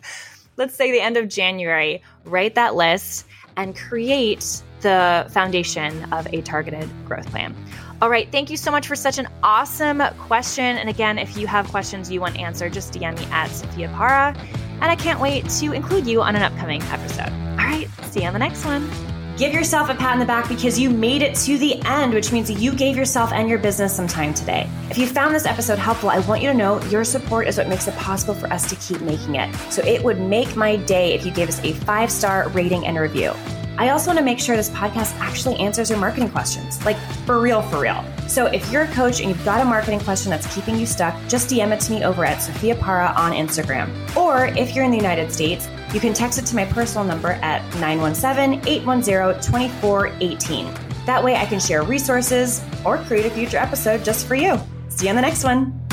let's 0.57 0.75
say 0.75 0.91
the 0.91 0.99
end 0.99 1.15
of 1.15 1.29
January, 1.29 2.01
write 2.25 2.55
that 2.55 2.75
list 2.75 3.27
and 3.55 3.75
create 3.75 4.63
the 4.81 5.27
foundation 5.29 6.11
of 6.11 6.27
a 6.33 6.41
targeted 6.41 6.89
growth 7.05 7.29
plan. 7.29 7.55
All 8.01 8.09
right. 8.09 8.29
Thank 8.31 8.49
you 8.49 8.57
so 8.57 8.71
much 8.71 8.87
for 8.87 8.95
such 8.95 9.17
an 9.19 9.27
awesome 9.41 10.01
question. 10.19 10.65
And 10.65 10.89
again, 10.89 11.17
if 11.17 11.37
you 11.37 11.47
have 11.47 11.67
questions 11.69 12.11
you 12.11 12.19
want 12.19 12.37
answered, 12.37 12.73
just 12.73 12.93
DM 12.93 13.17
me 13.17 13.25
at 13.31 13.47
Sophia 13.47 13.87
Para. 13.89 14.35
And 14.81 14.85
I 14.91 14.95
can't 14.95 15.21
wait 15.21 15.47
to 15.49 15.71
include 15.71 16.05
you 16.05 16.21
on 16.21 16.35
an 16.35 16.41
upcoming 16.41 16.81
episode. 16.83 17.31
All 17.31 17.65
right. 17.65 17.87
See 18.03 18.21
you 18.21 18.27
on 18.27 18.33
the 18.33 18.39
next 18.39 18.65
one. 18.65 19.14
Give 19.37 19.53
yourself 19.53 19.89
a 19.89 19.95
pat 19.95 20.13
in 20.13 20.19
the 20.19 20.25
back 20.25 20.47
because 20.47 20.79
you 20.79 20.89
made 20.89 21.21
it 21.21 21.35
to 21.39 21.57
the 21.57 21.81
end, 21.83 22.13
which 22.13 22.31
means 22.31 22.49
you 22.49 22.73
gave 22.73 22.95
yourself 22.95 23.33
and 23.33 23.49
your 23.49 23.59
business 23.59 23.93
some 23.93 24.07
time 24.07 24.33
today. 24.33 24.69
If 24.89 24.97
you 24.97 25.05
found 25.05 25.35
this 25.35 25.45
episode 25.45 25.77
helpful, 25.77 26.09
I 26.09 26.19
want 26.19 26.41
you 26.41 26.49
to 26.51 26.57
know 26.57 26.81
your 26.83 27.03
support 27.03 27.49
is 27.49 27.57
what 27.57 27.67
makes 27.67 27.85
it 27.89 27.95
possible 27.97 28.33
for 28.33 28.47
us 28.47 28.69
to 28.69 28.77
keep 28.77 29.01
making 29.01 29.35
it. 29.35 29.53
So 29.69 29.83
it 29.83 30.01
would 30.01 30.21
make 30.21 30.55
my 30.55 30.77
day 30.77 31.13
if 31.13 31.25
you 31.25 31.31
gave 31.31 31.49
us 31.49 31.61
a 31.65 31.73
five 31.73 32.09
star 32.11 32.47
rating 32.49 32.87
and 32.87 32.97
review. 32.97 33.33
I 33.77 33.89
also 33.89 34.07
want 34.07 34.19
to 34.19 34.23
make 34.23 34.39
sure 34.39 34.55
this 34.55 34.69
podcast 34.69 35.13
actually 35.19 35.57
answers 35.57 35.89
your 35.89 35.99
marketing 35.99 36.29
questions, 36.29 36.83
like 36.85 36.95
for 37.25 37.41
real, 37.41 37.61
for 37.61 37.81
real. 37.81 38.05
So 38.29 38.45
if 38.45 38.71
you're 38.71 38.83
a 38.83 38.87
coach 38.93 39.19
and 39.19 39.27
you've 39.27 39.43
got 39.43 39.59
a 39.59 39.65
marketing 39.65 39.99
question 39.99 40.29
that's 40.29 40.53
keeping 40.55 40.79
you 40.79 40.85
stuck, 40.85 41.13
just 41.27 41.49
DM 41.49 41.73
it 41.73 41.81
to 41.81 41.91
me 41.91 42.05
over 42.05 42.23
at 42.23 42.41
Sophia 42.41 42.75
Para 42.75 43.13
on 43.17 43.33
Instagram. 43.33 43.89
Or 44.15 44.45
if 44.45 44.73
you're 44.73 44.85
in 44.85 44.91
the 44.91 44.97
United 44.97 45.29
States, 45.29 45.67
you 45.95 46.01
can 46.01 46.13
text 46.13 46.37
it 46.37 46.45
to 46.47 46.55
my 46.55 46.65
personal 46.65 47.05
number 47.05 47.29
at 47.41 47.63
917 47.75 48.67
810 48.67 49.41
2418. 49.41 50.73
That 51.05 51.23
way 51.23 51.37
I 51.37 51.45
can 51.45 51.61
share 51.61 51.83
resources 51.83 52.61
or 52.83 52.97
create 52.97 53.25
a 53.25 53.29
future 53.29 53.57
episode 53.57 54.03
just 54.03 54.27
for 54.27 54.35
you. 54.35 54.59
See 54.89 55.05
you 55.05 55.11
on 55.11 55.15
the 55.15 55.21
next 55.21 55.45
one. 55.45 55.84